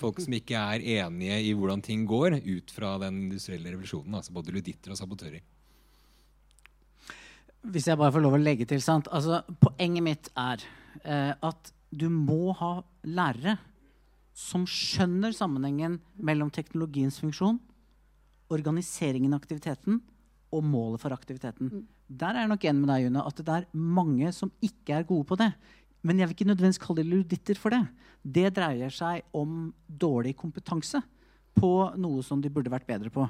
[0.00, 4.14] folk som ikke er enige i hvordan ting går, ut fra den industrielle revolusjonen.
[4.14, 5.42] Altså både luditter og sabotører.
[7.62, 9.06] Hvis jeg bare får lov å legge til, sant?
[9.14, 10.64] Altså, Poenget mitt er
[11.04, 13.58] eh, at du må ha lærere
[14.34, 17.60] som skjønner sammenhengen mellom teknologiens funksjon,
[18.52, 20.00] organiseringen av aktiviteten
[20.52, 21.86] og målet for aktiviteten.
[22.18, 25.08] Der er jeg nok enig med deg, June, at det er mange som ikke er
[25.08, 25.52] gode på det.
[26.02, 27.82] Men jeg vil ikke nødvendigvis kalle det luditter for det.
[28.22, 31.00] Det dreier seg om dårlig kompetanse
[31.58, 33.26] på noe som de burde vært bedre på.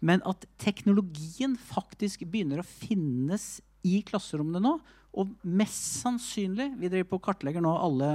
[0.00, 4.78] Men at teknologien faktisk begynner å finnes i klasserommene nå.
[5.18, 8.10] Og mest sannsynlig Vi driver på og kartlegger nå alle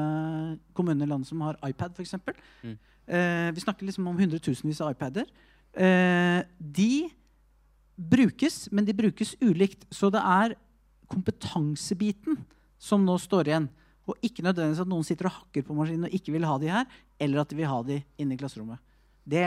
[0.77, 2.15] kommuner i landet som har iPad, f.eks.
[2.63, 2.77] Mm.
[3.05, 5.27] Eh, vi snakker liksom om hundretusenvis av iPader.
[5.75, 7.09] Eh, de
[7.95, 9.87] brukes, men de brukes ulikt.
[9.93, 10.55] Så det er
[11.11, 12.43] kompetansebiten
[12.81, 13.69] som nå står igjen.
[14.05, 16.69] Og ikke nødvendigvis at noen sitter og hakker på maskinen og ikke vil ha de
[16.69, 16.85] her,
[17.21, 18.81] eller at de vil ha de inne i klasserommet.
[19.25, 19.41] Det,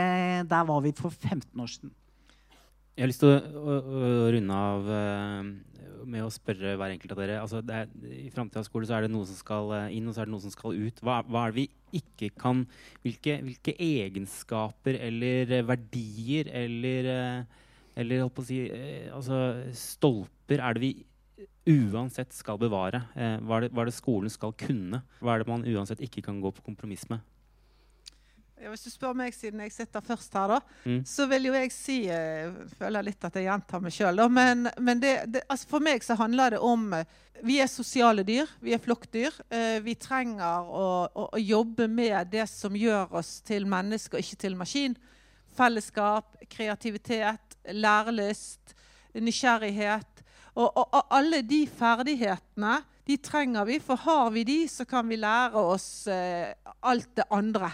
[0.51, 1.93] der var vi for 15 år siden.
[2.99, 5.51] Jeg har lyst til å, å, å runde av eh,
[6.03, 7.37] med å spørre hver enkelt av dere.
[7.39, 10.27] Altså, er, I framtidas skole er det noe som skal eh, inn, og så er
[10.27, 10.99] det noe som skal ut.
[10.99, 12.65] Hva, hva er det vi ikke kan
[13.01, 17.09] Hvilke, hvilke egenskaper eller eh, verdier eller,
[17.99, 19.39] eller holdt på å si, eh, altså,
[19.75, 20.93] stolper er det vi
[21.69, 23.03] uansett skal bevare?
[23.15, 25.03] Eh, hva, er det, hva er det skolen skal kunne?
[25.21, 27.21] Hva er det man uansett ikke kan gå på kompromiss med?
[28.59, 30.97] Ja, hvis du spør meg, siden jeg sitter først her, da, Mm.
[31.07, 34.99] så vil jo jeg si Jeg føler litt at jeg gjentar meg sjøl, men, men
[34.99, 37.05] det, det, altså for meg så handler det om eh,
[37.41, 38.49] Vi er sosiale dyr.
[38.59, 39.31] Vi er flokkdyr.
[39.49, 44.41] Eh, vi trenger å, å, å jobbe med det som gjør oss til mennesker, ikke
[44.43, 44.97] til maskin.
[45.57, 48.75] Fellesskap, kreativitet, lærelyst,
[49.19, 50.23] nysgjerrighet.
[50.55, 52.79] Og, og, og alle de ferdighetene
[53.09, 56.51] de trenger vi, for har vi de, så kan vi lære oss eh,
[56.85, 57.71] alt det andre.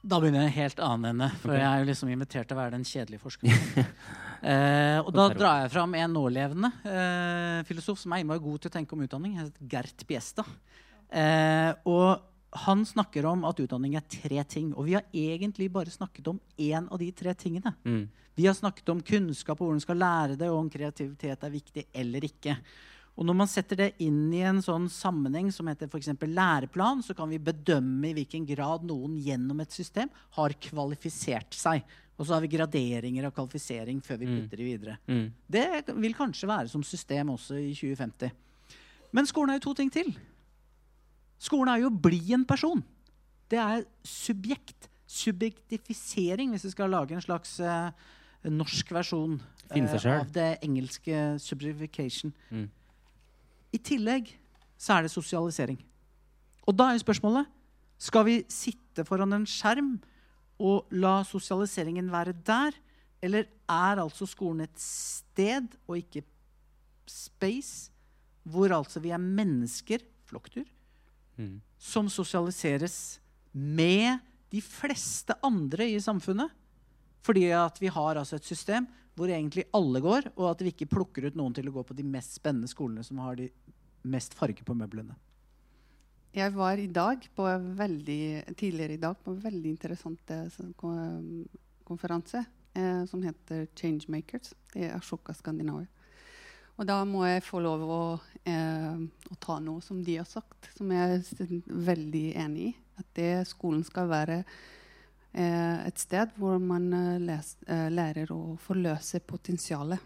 [0.00, 2.60] Da begynner jeg en helt annen ende, for jeg er jo liksom invitert til å
[2.62, 3.90] være den kjedelige forskeren.
[4.50, 8.72] eh, og da drar jeg fram en nålevende eh, filosof som er innmari god til
[8.72, 9.36] å tenke om utdanning.
[9.36, 10.46] Han heter Gert Biesta.
[11.10, 14.72] Eh, og han snakker om at utdanning er tre ting.
[14.74, 17.74] Og vi har egentlig bare snakket om én av de tre tingene.
[17.84, 18.08] Mm.
[18.34, 21.50] Vi har snakket om kunnskap og hvordan du skal lære det, og om kreativitet er
[21.54, 22.56] viktig eller ikke.
[23.20, 27.14] Og når man setter det inn i en sånn sammenheng som heter eksempel læreplan, så
[27.14, 31.82] kan vi bedømme i hvilken grad noen gjennom et system har kvalifisert seg.
[32.16, 34.40] Og så har vi graderinger av kvalifisering før vi Mm.
[34.40, 34.98] putter det videre.
[35.08, 35.32] Mm.
[35.50, 38.30] Det vil kanskje være som system også i 2050.
[39.12, 40.14] Men skolen har jo to ting til.
[41.40, 42.82] Skolen er jo å bli en person.
[43.50, 44.88] Det er subjekt.
[45.10, 47.90] Subjektifisering, hvis vi skal lage en slags uh,
[48.46, 52.34] norsk versjon uh, av det engelske subjectification.
[52.52, 52.68] Mm.
[53.74, 54.30] I tillegg
[54.80, 55.80] så er det sosialisering.
[56.68, 57.48] Og da er spørsmålet
[58.00, 59.96] Skal vi sitte foran en skjerm
[60.60, 62.76] og la sosialiseringen være der?
[63.20, 66.22] Eller er altså skolen et sted og ikke
[67.10, 67.90] space,
[68.48, 70.64] hvor altså vi er mennesker, flokkdyr,
[71.40, 71.60] Mm.
[71.80, 73.18] som sosialiseres
[73.56, 74.18] med
[74.52, 76.50] de fleste andre i samfunnet?
[77.24, 78.86] Fordi at vi har altså et system
[79.16, 81.96] hvor egentlig alle går, og at vi ikke plukker ut noen til å gå på
[81.96, 83.50] de mest spennende skolene som har de
[84.08, 85.16] mest farge på møblene.
[86.32, 87.44] Jeg var i dag på
[87.76, 91.44] veldig, tidligere i dag på en veldig interessant eh, ko-
[91.84, 92.44] konferanse
[92.78, 94.52] eh, som heter Changemakers.
[94.72, 95.90] Det er Ashoka Skandinavia.
[96.80, 98.02] Og da må jeg få lov å,
[98.48, 102.74] eh, å ta noe som de har sagt, som jeg er veldig enig i.
[102.96, 108.56] At det skolen skal være eh, et sted hvor man eh, les, eh, lærer å
[108.64, 110.00] forløse potensialet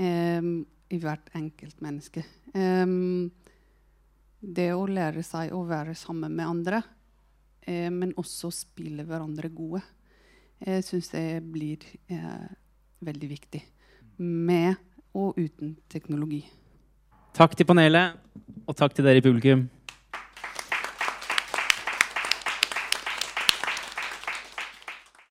[0.00, 0.48] eh,
[0.90, 2.24] i hvert enkelt menneske.
[2.56, 3.28] Em,
[4.40, 6.80] det å lære seg å være sammen med andre,
[7.68, 9.84] eh, men også spille hverandre gode,
[10.60, 12.48] jeg syns det blir eh,
[13.04, 13.60] veldig viktig.
[14.20, 14.76] Med
[15.14, 16.44] og uten teknologi.
[17.34, 18.18] Takk til panelet,
[18.66, 19.68] og takk til dere i publikum.